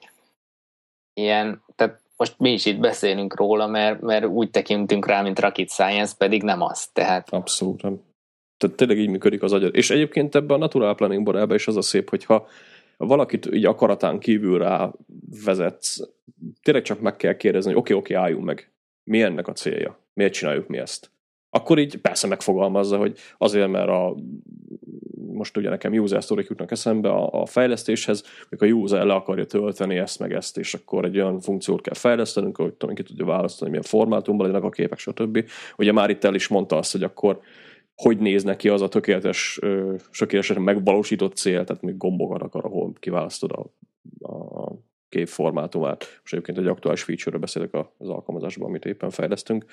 [1.13, 5.69] ilyen, tehát most mi is itt beszélünk róla, mert, mert úgy tekintünk rá, mint Rocket
[5.69, 6.87] Science, pedig nem az.
[6.87, 7.29] Tehát...
[7.29, 8.01] Abszolút nem.
[8.57, 9.75] Tehát tényleg így működik az agyad.
[9.75, 12.47] És egyébként ebben a Natural Planning borában is az a szép, hogyha
[12.97, 14.91] valakit így akaratán kívül rá
[15.45, 15.99] vezetsz,
[16.63, 18.71] tényleg csak meg kell kérdezni, hogy oké, okay, oké, okay, álljunk meg.
[19.03, 19.99] Mi ennek a célja?
[20.13, 21.11] Miért csináljuk mi ezt?
[21.53, 24.15] Akkor így persze megfogalmazza, hogy azért, mert a
[25.33, 29.45] most ugye nekem user story jutnak eszembe a, a fejlesztéshez, mikor a user le akarja
[29.45, 33.25] tölteni ezt meg ezt, és akkor egy olyan funkciót kell fejlesztenünk, hogy tudom, ki tudja
[33.25, 35.49] választani, milyen formátumban legyenek a képek, stb.
[35.77, 37.39] Ugye már itt el is mondta azt, hogy akkor
[37.95, 39.59] hogy néz neki az a tökéletes,
[40.17, 43.65] tökéletesen megvalósított cél, tehát még gombokat akar, ahol kiválasztod a,
[44.31, 44.71] a
[45.09, 46.19] képformátumát.
[46.21, 49.65] Most egyébként egy aktuális feature-ről beszélek az alkalmazásban, amit éppen fejlesztünk.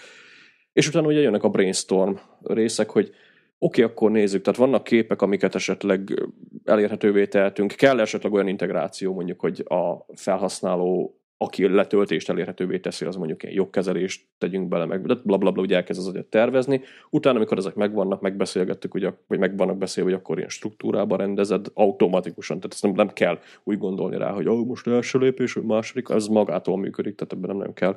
[0.72, 3.14] És utána ugye jönnek a brainstorm részek, hogy
[3.58, 6.22] oké, okay, akkor nézzük, tehát vannak képek, amiket esetleg
[6.64, 13.16] elérhetővé tehetünk, kell esetleg olyan integráció, mondjuk, hogy a felhasználó aki letöltést elérhetővé teszi, az
[13.16, 16.80] mondjuk ilyen jogkezelést tegyünk bele, meg blablabla, bla, bla, ugye elkezd az agyat tervezni.
[17.10, 22.56] Utána, amikor ezek megvannak, megbeszélgettük, hogy, vagy megvannak beszélve, hogy akkor ilyen struktúrába rendezed automatikusan,
[22.56, 26.26] tehát ezt nem, nem kell úgy gondolni rá, hogy oh, most első lépés, második, ez
[26.26, 27.96] magától működik, tehát ebben nem, nem kell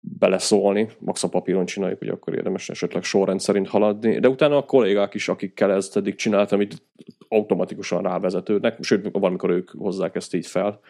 [0.00, 4.64] beleszólni, max a papíron csináljuk, hogy akkor érdemes esetleg sorrend szerint haladni, de utána a
[4.64, 6.82] kollégák is, akikkel ezt eddig csináltam, amit
[7.28, 10.80] automatikusan rávezetődnek, sőt, valamikor ők hozzák ezt így fel,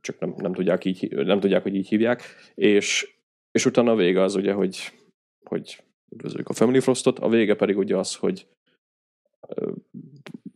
[0.00, 2.22] csak nem, nem, tudják, így, nem tudják, hogy így hívják,
[2.54, 3.16] és,
[3.50, 4.92] és utána a vége az ugye, hogy,
[5.44, 8.46] hogy üdvözöljük a Family Frostot, a vége pedig ugye az, hogy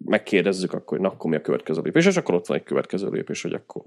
[0.05, 3.43] megkérdezzük akkor, na, akkor mi a következő lépés, és akkor ott van egy következő lépés,
[3.43, 3.83] hogy akkor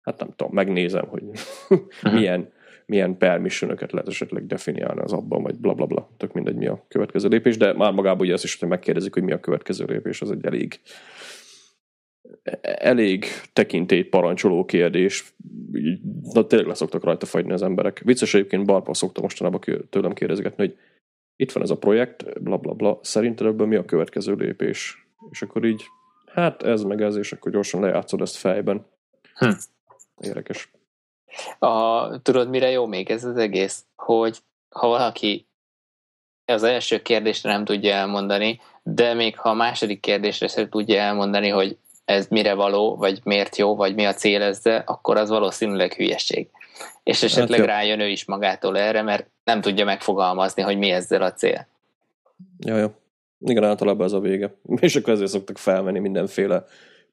[0.00, 1.24] hát nem tudom, megnézem, hogy
[2.12, 2.52] milyen
[2.86, 6.16] milyen permissionöket lehet esetleg definiálni az abban, vagy blablabla, bla, bla.
[6.16, 9.22] tök mindegy mi a következő lépés, de már magában ugye azt is, hogy megkérdezik, hogy
[9.22, 10.80] mi a következő lépés, az egy elég
[12.62, 15.34] elég tekintélyt parancsoló kérdés.
[16.32, 18.02] Na, tényleg leszoktak rajta fagyni az emberek.
[18.04, 19.60] Vicces egyébként Barpa szokta mostanában
[19.90, 20.76] tőlem kérdezgetni, hogy
[21.36, 25.06] itt van ez a projekt, bla bla bla, szerinted ebből mi a következő lépés?
[25.30, 25.84] És akkor így,
[26.26, 28.86] hát ez meg ez, és akkor gyorsan lejátszod ezt fejben.
[29.38, 29.50] Hm.
[30.20, 30.70] Érdekes.
[31.58, 33.84] A, tudod, mire jó még ez az egész?
[33.96, 35.46] Hogy ha valaki
[36.44, 41.48] az első kérdésre nem tudja elmondani, de még ha a második kérdésre sem tudja elmondani,
[41.48, 45.92] hogy ez mire való, vagy miért jó, vagy mi a cél ezzel, akkor az valószínűleg
[45.92, 46.48] hülyeség.
[47.02, 51.22] És esetleg hát rájön ő is magától erre, mert nem tudja megfogalmazni, hogy mi ezzel
[51.22, 51.66] a cél.
[52.58, 52.88] Ja, jó.
[53.38, 54.54] Igen, általában ez a vége.
[54.80, 56.64] És akkor ezért szoktak felmenni mindenféle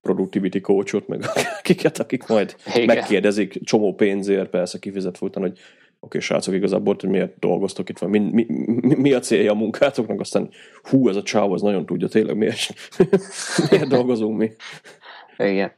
[0.03, 1.23] productivity coachot, meg
[1.59, 2.85] akiket, akik majd Igen.
[2.85, 5.61] megkérdezik csomó pénzért, persze kifizet folyton, hogy oké,
[5.99, 9.55] okay, srácok, igazából, hogy miért dolgoztok itt van, mi, mi, mi, mi a célja a
[9.55, 10.49] munkátoknak, aztán
[10.89, 12.73] hú, ez a csáv, az nagyon tudja tényleg, miért,
[13.69, 14.51] miért dolgozunk mi.
[15.37, 15.73] Igen.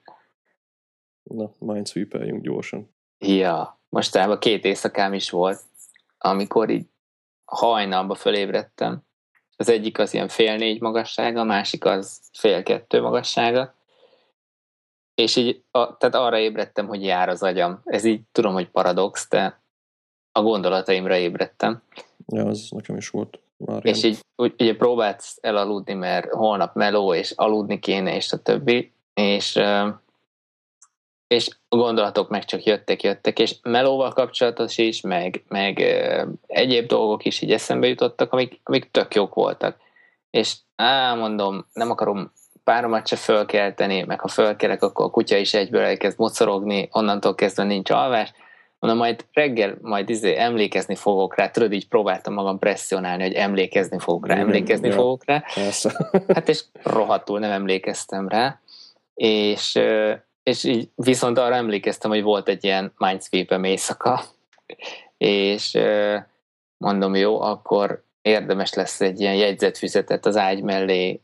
[1.24, 2.96] Na, mindsweepeljünk gyorsan.
[3.20, 5.60] Ja, mostában két éjszakám is volt,
[6.18, 6.86] amikor így
[7.46, 9.04] hajnalba fölébredtem.
[9.58, 13.76] Az egyik az ilyen fél négy magassága, a másik az fél kettő magassága,
[15.16, 17.82] és így, a, tehát arra ébredtem, hogy jár az agyam.
[17.84, 19.60] Ez így tudom, hogy paradox, de
[20.32, 21.82] a gondolataimra ébredtem.
[22.28, 23.40] Ja, az nekem is volt.
[23.58, 28.42] Már és így úgy, ugye próbálsz elaludni, mert holnap meló, és aludni kéne, és a
[28.42, 29.60] többi, és,
[31.28, 35.80] és a gondolatok meg csak jöttek, jöttek, és melóval kapcsolatos is, meg, meg
[36.48, 39.78] egyéb dolgok is így eszembe jutottak, amik, amik tök jók voltak.
[40.30, 42.32] És á, mondom, nem akarom
[42.66, 47.64] páromat se fölkelteni, meg ha fölkelek, akkor a kutya is egyből elkezd mocorogni, onnantól kezdve
[47.64, 48.34] nincs alvás,
[48.80, 54.00] mondom, majd reggel majd izé emlékezni fogok rá, tudod, így próbáltam magam presszionálni, hogy emlékezni
[54.00, 55.44] fogok rá, emlékezni ja, fogok rá.
[55.54, 56.10] Persze.
[56.34, 58.60] Hát és rohadtul nem emlékeztem rá,
[59.14, 59.80] és,
[60.44, 64.22] és így viszont arra emlékeztem, hogy volt egy ilyen mindsweep-em éjszaka,
[65.18, 65.78] és
[66.78, 71.22] mondom, jó, akkor érdemes lesz egy ilyen jegyzetfüzetet az ágy mellé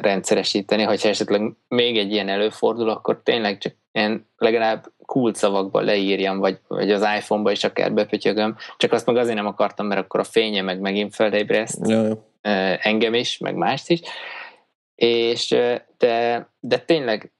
[0.00, 6.38] rendszeresíteni, hogyha esetleg még egy ilyen előfordul, akkor tényleg csak ilyen legalább cool szavakba leírjam,
[6.38, 10.20] vagy, vagy az iPhone-ba is akár bepötyögöm, csak azt meg azért nem akartam, mert akkor
[10.20, 12.16] a fénye meg megint felébreszt ja, ja.
[12.82, 14.00] engem is, meg mást is,
[14.94, 15.48] és
[15.98, 17.32] de, de tényleg,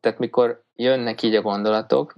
[0.00, 2.14] tehát mikor jönnek így a gondolatok,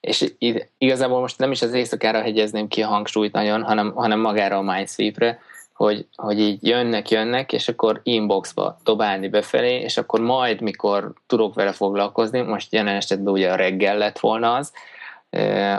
[0.00, 0.34] és
[0.78, 4.62] igazából most nem is az éjszakára hegyezném ki a hangsúlyt nagyon, hanem, hanem magára a
[4.62, 5.40] Mindsweep-re,
[5.78, 11.54] hogy, hogy így jönnek, jönnek, és akkor inboxba dobálni befelé, és akkor majd, mikor tudok
[11.54, 14.72] vele foglalkozni, most jelen esetben ugye a reggel lett volna az,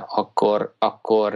[0.08, 1.36] akkor, akkor,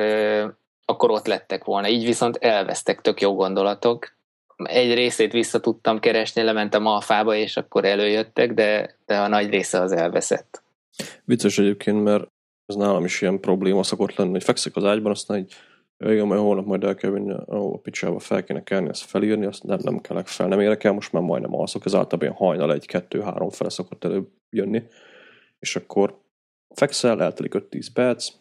[0.86, 1.88] akkor ott lettek volna.
[1.88, 4.14] Így viszont elvesztek tök jó gondolatok.
[4.56, 9.80] Egy részét vissza tudtam keresni, lementem fába, és akkor előjöttek, de, de a nagy része
[9.80, 10.64] az elveszett.
[11.26, 12.28] Vicces egyébként, mert
[12.66, 15.54] ez nálam is ilyen probléma szokott lenni, hogy fekszek az ágyban, aztán egy
[16.06, 19.46] Igen, majd holnap majd el kell vinni, ó, a picsába fel kéne kelni, ezt felírni,
[19.46, 22.34] azt nem, nem kelek fel, nem érek el, most már majdnem alszok, ez általában ilyen
[22.34, 24.84] hajnal egy, kettő, három fele szokott előbb jönni,
[25.60, 26.22] és akkor
[26.76, 28.32] fekszel, eltelik 5-10 perc,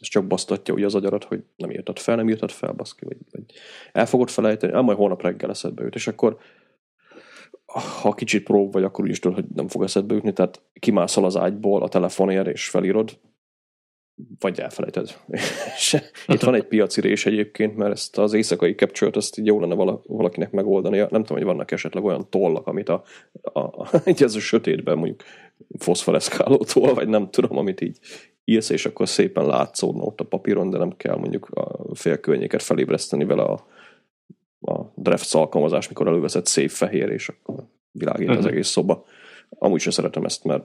[0.00, 3.16] és csak basztatja ugye az agyarat, hogy nem írtad fel, nem írtad fel, baszki, vagy,
[3.30, 3.44] vagy
[3.92, 6.38] el fogod felejteni, ám majd holnap reggel eszedbe jut, és akkor
[8.00, 11.24] ha kicsit prób vagy, akkor úgy is tudod, hogy nem fog eszedbe jutni, tehát kimászol
[11.24, 13.18] az ágyból a telefonért, és felírod,
[14.38, 15.16] vagy elfelejted.
[16.26, 19.74] Itt van egy piaci rés egyébként, mert ezt az éjszakai capture azt így jó lenne
[20.06, 20.96] valakinek megoldani.
[20.96, 23.02] Nem tudom, hogy vannak esetleg olyan tollak, amit a,
[23.42, 25.22] a, a, ez a sötétben mondjuk
[25.78, 27.98] foszforeszkáló toll, vagy nem tudom, amit így
[28.44, 33.24] írsz, és akkor szépen látszódna ott a papíron, de nem kell mondjuk a félkörnyéket felébreszteni
[33.24, 33.66] vele a,
[34.60, 38.38] a Drafts alkalmazás, mikor előveszed szép fehér, és akkor világít uh-huh.
[38.38, 38.52] az mhm.
[38.52, 39.04] egész szoba.
[39.48, 40.64] Amúgy sem szeretem ezt, mert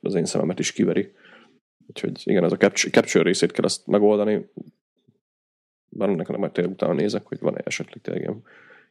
[0.00, 1.12] az én szememet is kiveri.
[1.90, 4.50] Úgyhogy igen, ez a capture, capture részét kell ezt megoldani.
[5.88, 8.42] Bár nekem majd tényleg utána nézek, hogy van-e esetleg tényleg ilyen,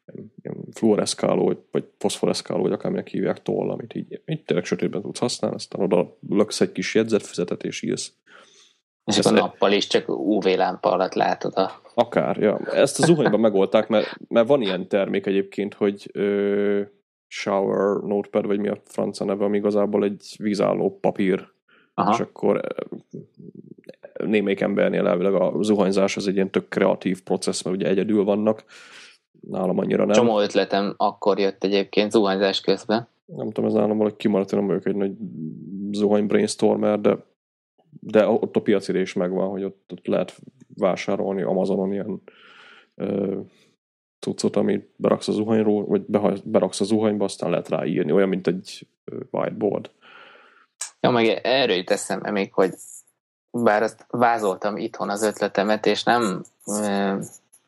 [0.05, 5.19] ilyen, ilyen fluoreszkáló, vagy foszforeszkáló, vagy akárminek hívják toll, amit így, így tényleg sötétben tudsz
[5.19, 8.13] használni, aztán oda löksz egy kis jegyzetfüzetet, és írsz.
[9.05, 11.81] És akkor nappal is csak UV lámpa alatt látod a...
[11.93, 12.57] Akár, ja.
[12.57, 16.81] Ezt az zuhanyban megoldták, mert, mert van ilyen termék egyébként, hogy ö,
[17.27, 21.47] shower notepad, vagy mi a francia neve, ami igazából egy vízálló papír
[21.99, 22.13] Aha.
[22.13, 22.61] és akkor
[24.25, 28.63] némelyik embernél elvileg a zuhanyzás az egy ilyen tök kreatív processz, mert ugye egyedül vannak,
[29.39, 30.13] nálam annyira nem.
[30.13, 33.07] Csomó ötletem akkor jött egyébként zuhanyzás közben.
[33.25, 35.11] Nem tudom, ez nálam valahogy kimaradt, nem vagyok egy nagy
[35.91, 37.17] zuhany brainstormer, de,
[37.99, 40.35] de ott a piaci is megvan, hogy ott, ott lehet
[40.75, 42.21] vásárolni Amazonon ilyen
[42.95, 43.39] ö,
[44.19, 46.01] cuccot, amit beraksz a zuhanyról, vagy
[46.43, 48.87] beraksz a zuhanyba, aztán lehet ráírni, olyan, mint egy
[49.31, 49.91] whiteboard.
[50.99, 52.73] Ja, meg erről jut eszembe még, hogy
[53.51, 57.17] bár azt vázoltam itthon az ötletemet, és nem e,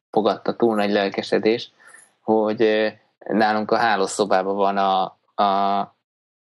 [0.09, 1.71] fogadta túl nagy lelkesedés,
[2.19, 5.03] hogy e, nálunk a hálószobában van a,
[5.43, 5.95] a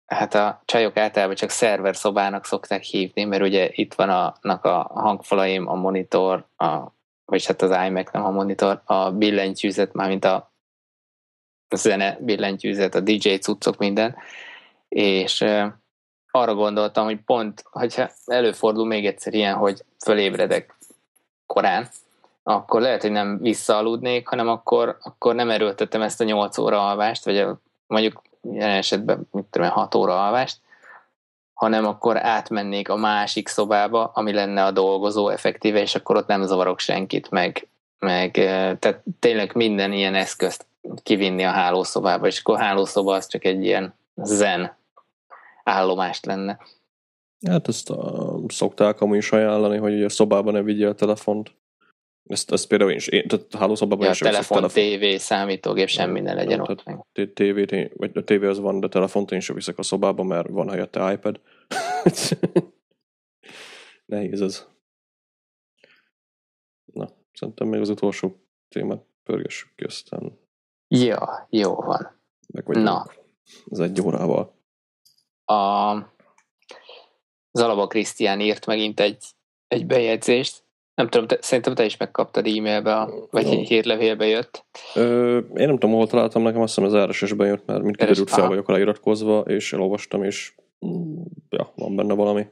[0.06, 5.02] hát a csajok általában csak szerver szobának szokták hívni, mert ugye itt van a, a
[5.02, 10.52] hangfalaim, a monitor, a, vagy hát az iMac, nem a monitor, a billentyűzet, mármint a
[11.76, 14.16] zene billentyűzet, a DJ cuccok, minden,
[14.90, 15.46] és
[16.32, 20.78] arra gondoltam, hogy pont, hogyha előfordul még egyszer ilyen, hogy fölébredek
[21.46, 21.88] korán,
[22.44, 27.26] akkor lehet, hogy nem visszaaludnék, hanem akkor, akkor nem erőltetem ezt a 8 óra alvást,
[27.26, 27.48] vagy
[27.88, 30.58] mondjuk ilyen esetben mit tudom, 6 óra alvást,
[31.54, 36.46] hanem akkor átmennék a másik szobába, ami lenne a dolgozó effektíve, és akkor ott nem
[36.46, 37.68] zavarok senkit, meg,
[38.00, 38.32] meg
[38.80, 40.66] tehát tényleg minden ilyen eszközt
[41.04, 44.76] kivinni a hálószobába, és akkor a hálószoba az csak egy ilyen zen
[45.68, 46.60] állomást lenne.
[47.48, 51.56] Hát ezt a, szokták amúgy is ajánlani, hogy a szobában ne vigyél telefont.
[52.24, 56.20] Ezt, ezt például én is, én, tehát hálószobában ja, is telefon, telefon, tévé, számítógép, semmi
[56.20, 57.06] ne legyen ott meg.
[57.34, 60.70] Tévé, vagy a tévé az van, de telefont én sem viszek a szobába, mert van
[60.70, 61.42] helyette iPad.
[64.06, 64.68] Nehéz ez.
[66.94, 68.36] Na, szerintem még az utolsó
[68.68, 70.40] témát pörgessük ki, aztán...
[70.88, 72.20] Ja, jó van.
[72.54, 73.06] Meg vagyunk Na.
[73.66, 74.57] az egy órával
[75.48, 75.94] a
[77.52, 79.26] Zalaba Krisztián írt megint egy,
[79.68, 80.66] egy bejegyzést.
[80.96, 83.52] Nem tudom, te, szerintem te is megkaptad e-mailbe, vagy no.
[83.52, 84.66] hírlevélbe jött.
[84.96, 88.30] Ö, én nem tudom, hol találtam, nekem azt hiszem az RSS-ben jött, mert mint kiderült
[88.30, 90.54] fel vagyok iratkozva, és elolvastam, és
[90.86, 92.48] mm, ja, van benne valami.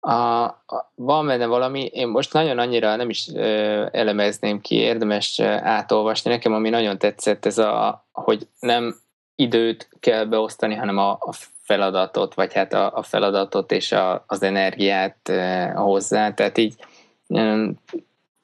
[0.00, 5.40] A, a, van benne valami, én most nagyon annyira nem is ö, elemezném ki, érdemes
[5.40, 6.30] átolvasni.
[6.30, 8.96] Nekem ami nagyon tetszett, ez a, hogy nem
[9.34, 11.32] időt kell beosztani, hanem a, a
[11.68, 15.32] feladatot, vagy hát a, a feladatot és a, az energiát
[15.74, 16.34] hozzá.
[16.34, 16.74] Tehát így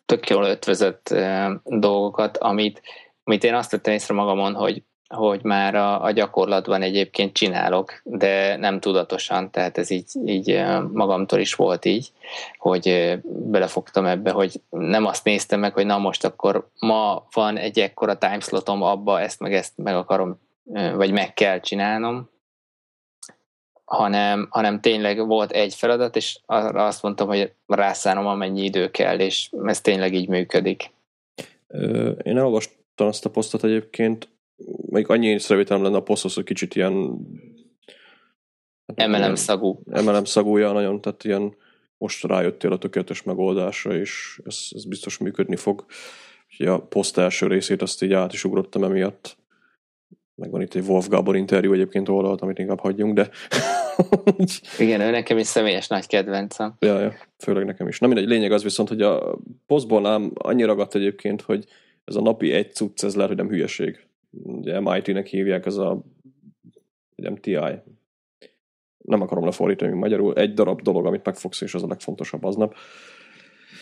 [0.07, 1.15] tök jól ötvözött
[1.65, 2.83] dolgokat, amit,
[3.25, 8.57] amit én azt tettem észre magamon, hogy, hogy már a, a gyakorlatban egyébként csinálok, de
[8.57, 12.13] nem tudatosan, tehát ez így, így magamtól is volt így,
[12.59, 17.79] hogy belefogtam ebbe, hogy nem azt néztem meg, hogy na most akkor ma van egy
[17.79, 20.41] ekkora timeslotom abba, ezt meg ezt meg akarom,
[20.95, 22.33] vagy meg kell csinálnom,
[23.95, 29.19] hanem, hanem tényleg volt egy feladat, és arra azt mondtam, hogy rászánom amennyi idő kell,
[29.19, 30.91] és ez tényleg így működik.
[32.23, 34.29] Én elolvastam azt a posztot egyébként,
[34.87, 37.19] még annyi észrevételem lenne a poszthoz, hogy kicsit ilyen
[38.95, 39.81] emelem szagú.
[39.91, 41.55] Emelem szagúja nagyon, tehát ilyen
[41.99, 45.85] most rájöttél a tökéletes megoldásra, és ez, ez biztos működni fog.
[46.51, 49.37] Úgyhogy a poszt első részét azt így át is ugrottam emiatt.
[50.35, 53.29] Meg van itt egy Wolf Gabor interjú egyébként oldalt, amit inkább hagyjunk, de...
[54.79, 56.75] Igen, ő nekem is személyes nagy kedvencem.
[56.79, 57.99] Ja, ja, főleg nekem is.
[57.99, 61.65] Na mindegy, lényeg az viszont, hogy a posztból nem annyira ragadt egyébként, hogy
[62.05, 64.07] ez a napi egy cucc, ez lehet, hogy nem hülyeség.
[64.31, 66.05] Ugye MIT-nek hívják, ez a
[67.17, 67.59] MTI.
[68.99, 70.35] Nem akarom lefordítani magyarul.
[70.35, 72.75] Egy darab dolog, amit megfogsz, és az a legfontosabb aznap.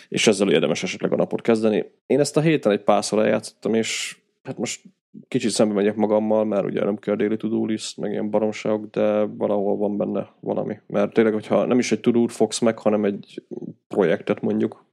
[0.08, 1.84] És ezzel érdemes esetleg a napot kezdeni.
[2.06, 4.80] Én ezt a héten egy párszor eljátszottam, és hát most
[5.28, 9.76] kicsit szembe megyek magammal, mert ugye nem kell déli to meg ilyen baromságok, de valahol
[9.76, 10.80] van benne valami.
[10.86, 13.42] Mert tényleg, hogyha nem is egy to fogsz meg, hanem egy
[13.88, 14.84] projektet mondjuk,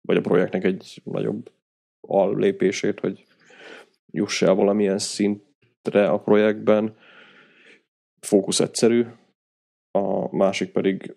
[0.00, 1.50] vagy a projektnek egy nagyobb
[2.00, 3.24] allépését, hogy
[4.10, 6.96] juss el valamilyen szintre a projektben,
[8.20, 9.06] fókusz egyszerű,
[9.90, 11.16] a másik pedig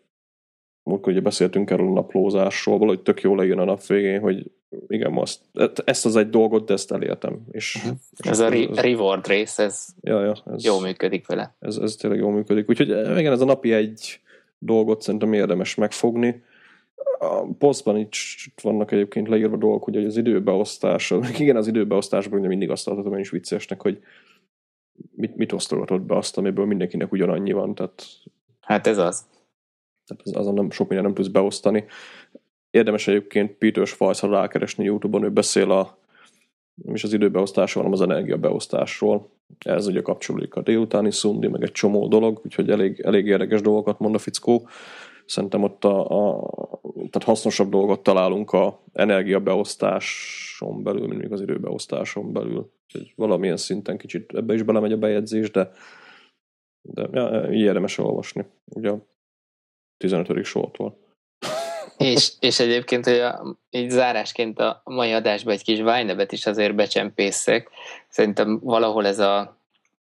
[0.84, 4.52] múltkor ugye beszéltünk erről a naplózásról, valahogy tök jól lejön a nap végén, hogy
[4.88, 5.40] igen, most,
[5.86, 7.40] ezt az egy dolgot, de ezt elértem.
[7.52, 7.94] És, uh-huh.
[8.18, 11.56] és ez a re- reward rész, ez, ja, ja, ez jól működik vele.
[11.60, 12.70] Ez, ez tényleg jól működik.
[12.70, 14.20] Úgyhogy eh, igen, ez a napi egy
[14.58, 16.44] dolgot szerintem érdemes megfogni.
[17.20, 22.70] A posztban is vannak egyébként leírva dolgok, hogy az időbeosztás, igen, az időbeosztásban ugye mindig
[22.70, 24.00] azt tartottam én is viccesnek, hogy
[25.16, 27.76] mit, mit osztogatod be azt, amiből mindenkinek ugyanannyi van.
[27.76, 28.06] Tehát,
[28.60, 29.26] hát ez az.
[30.06, 31.86] Tehát az, azon nem, sok minden nem tudsz beosztani.
[32.70, 35.98] Érdemes egyébként Peter Schweizra rákeresni Youtube-on, ő beszél a
[36.76, 39.30] nem az időbeosztásról, hanem az energiabeosztásról.
[39.66, 44.00] Ez ugye kapcsolódik a délutáni szundi, meg egy csomó dolog, úgyhogy elég, elég érdekes dolgokat
[44.00, 44.68] mond a fickó.
[45.26, 46.50] Szerintem ott a, a
[46.96, 52.72] tehát hasznosabb dolgot találunk a energiabeosztáson belül, mint az időbeosztáson belül.
[52.84, 55.72] Úgyhogy valamilyen szinten kicsit ebbe is belemegy a bejegyzés, de,
[56.82, 58.46] de ja, így érdemes olvasni.
[58.66, 58.94] Ugye
[60.04, 60.44] 15.
[60.46, 60.98] sortól.
[61.98, 66.76] és, és egyébként, hogy a, így zárásként a mai adásban egy kis vájnevet is azért
[66.76, 67.70] becsempészek.
[68.10, 69.58] Szerintem valahol ez a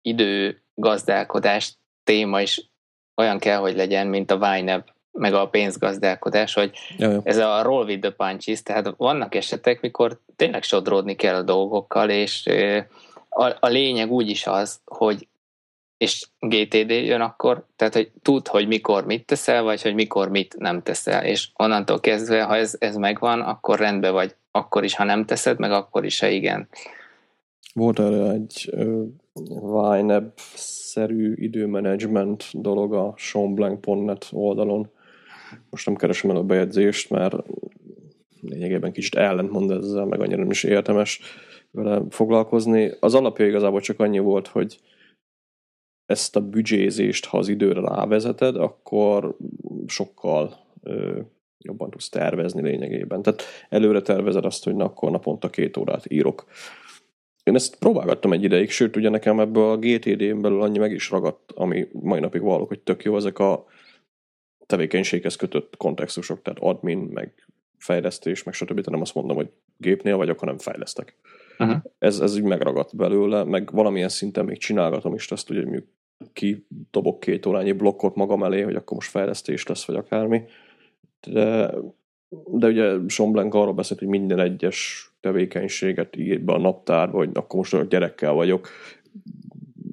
[0.02, 1.74] idő gazdálkodás
[2.04, 2.70] téma is
[3.16, 7.20] olyan kell, hogy legyen, mint a Vájneb meg a pénzgazdálkodás, hogy Jaj.
[7.24, 12.10] ez a roll with the punches, tehát vannak esetek, mikor tényleg sodródni kell a dolgokkal,
[12.10, 12.50] és
[13.30, 15.28] a, a lényeg úgy is az, hogy
[15.98, 20.56] és GTD jön akkor, tehát hogy tud, hogy mikor mit teszel, vagy hogy mikor mit
[20.58, 25.04] nem teszel, és onnantól kezdve, ha ez, ez megvan, akkor rendben vagy, akkor is, ha
[25.04, 26.68] nem teszed, meg akkor is, ha igen.
[27.74, 28.70] Volt erre egy
[30.00, 34.89] YNAB-szerű időmenedzsment dolog a seanblank.net oldalon.
[35.70, 37.36] Most nem keresem el a bejegyzést, mert
[38.41, 41.20] lényegében kicsit ellentmond ezzel, meg annyira nem is értemes
[41.72, 42.91] vele foglalkozni.
[43.00, 44.80] Az alapja igazából csak annyi volt, hogy
[46.06, 49.38] ezt a büdzsézést, ha az időre rávezeted, akkor
[49.88, 51.20] sokkal ö,
[51.58, 53.22] jobban tudsz tervezni lényegében.
[53.22, 56.45] Tehát előre tervezed azt, hogy na, akkor naponta két órát írok.
[57.43, 61.10] Én ezt próbálgattam egy ideig, sőt, ugye nekem ebből a GTD-n belül annyi meg is
[61.10, 63.66] ragadt, ami mai napig vallok, hogy tök jó, ezek a
[64.66, 67.47] tevékenységhez kötött kontextusok, tehát admin, meg
[67.78, 68.68] fejlesztés, meg stb.
[68.68, 71.16] Tehát nem azt mondom, hogy gépnél vagyok, hanem fejlesztek.
[71.60, 71.78] Uh-huh.
[71.99, 75.88] Ez, ez így megragadt belőle, meg valamilyen szinten még csinálgatom is ezt, hogy mondjuk
[76.34, 80.43] ki dobok két órányi blokkot magam elé, hogy akkor most fejlesztés lesz, vagy akármi.
[81.28, 81.74] De,
[82.45, 87.30] de ugye Sean Blank arról beszélt, hogy minden egyes tevékenységet ír be a naptárba, hogy
[87.34, 88.70] akkor most a gyerekkel vagyok,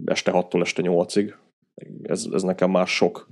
[0.05, 1.35] este 6-tól este 8-ig.
[2.03, 3.29] Ez, ez nekem már sok.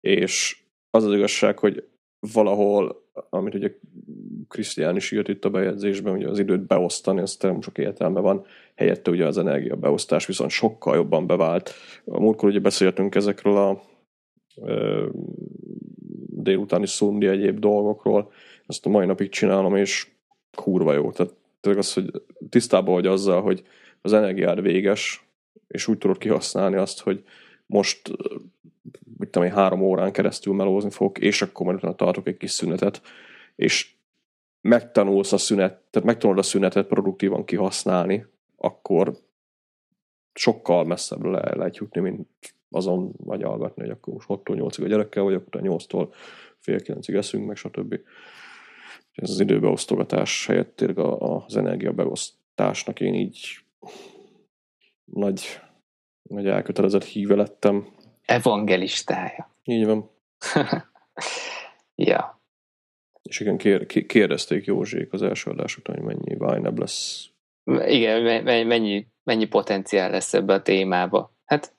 [0.00, 1.88] És az az igazság, hogy
[2.32, 3.78] valahol, amit ugye
[4.50, 8.44] Krisztián is írt itt a bejegyzésben, hogy az időt beosztani, az nem sok értelme van.
[8.74, 11.72] Helyette ugye az energia beosztás viszont sokkal jobban bevált.
[12.04, 13.82] A múltkor ugye beszéltünk ezekről a
[14.56, 15.06] ö,
[16.26, 18.32] délutáni szundi egyéb dolgokról,
[18.66, 20.08] ezt a mai napig csinálom, és
[20.56, 21.12] kurva jó.
[21.12, 22.10] Tehát tényleg az, hogy
[22.48, 23.62] tisztában vagy azzal, hogy
[24.02, 25.24] az energiád véges,
[25.68, 27.24] és úgy tudod kihasználni azt, hogy
[27.66, 28.08] most
[29.18, 32.50] mit tudom én, három órán keresztül melózni fogok, és akkor majd utána tartok egy kis
[32.50, 33.02] szünetet,
[33.56, 33.98] és
[34.60, 39.16] megtanulsz a szünet, tehát megtanulod a szünetet produktívan kihasználni, akkor
[40.32, 42.28] sokkal messzebbre le lehet jutni, mint
[42.70, 46.14] azon vagy hallgatni, hogy akkor most 6-tól 8-ig a gyerekkel vagyok, utána 8-tól
[46.58, 48.00] fél 9-ig eszünk, meg stb.
[49.12, 53.64] Ez az időbeosztogatás helyett tényleg az energiabeosztásnak én így
[55.04, 55.60] nagy,
[56.22, 57.88] nagy elkötelezett híve lettem.
[58.24, 59.54] Evangelistája.
[59.64, 60.10] Így van.
[61.94, 62.39] ja.
[63.22, 67.26] És igen, kér, kérdezték Józsék az első adás után, hogy mennyi Vájnebb lesz.
[67.86, 71.34] Igen, mennyi, mennyi potenciál lesz ebbe a témába.
[71.44, 71.74] Hát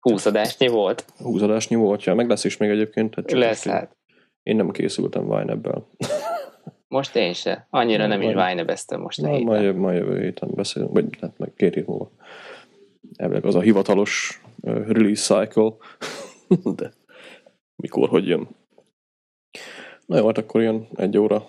[0.00, 1.04] húszadásnyi volt.
[1.18, 3.14] Húszadásnyi volt, ja, meg lesz is még egyébként.
[3.14, 3.96] Hát lesz hát.
[4.12, 5.88] Én, én nem készültem Vájnebbel.
[6.92, 7.66] Most én se.
[7.70, 9.20] Annyira nem, nem is Vájnebeztem most.
[9.20, 12.10] Na, majd, majd jövő héten beszélünk, vagy hát meg két hét múlva.
[13.16, 15.72] elvileg az a hivatalos uh, release cycle,
[16.76, 16.92] de
[17.76, 18.48] mikor, hogy jön.
[20.12, 21.48] Na jó, hát akkor ilyen egy óra,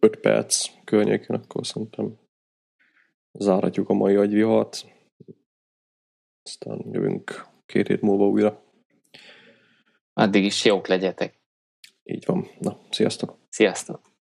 [0.00, 2.18] öt perc környékén, akkor szerintem
[3.32, 4.86] záratjuk a mai agyvihart.
[6.42, 8.62] Aztán jövünk két hét múlva újra.
[10.12, 11.40] Addig is jók legyetek.
[12.02, 12.46] Így van.
[12.58, 13.38] Na, sziasztok!
[13.48, 14.13] Sziasztok!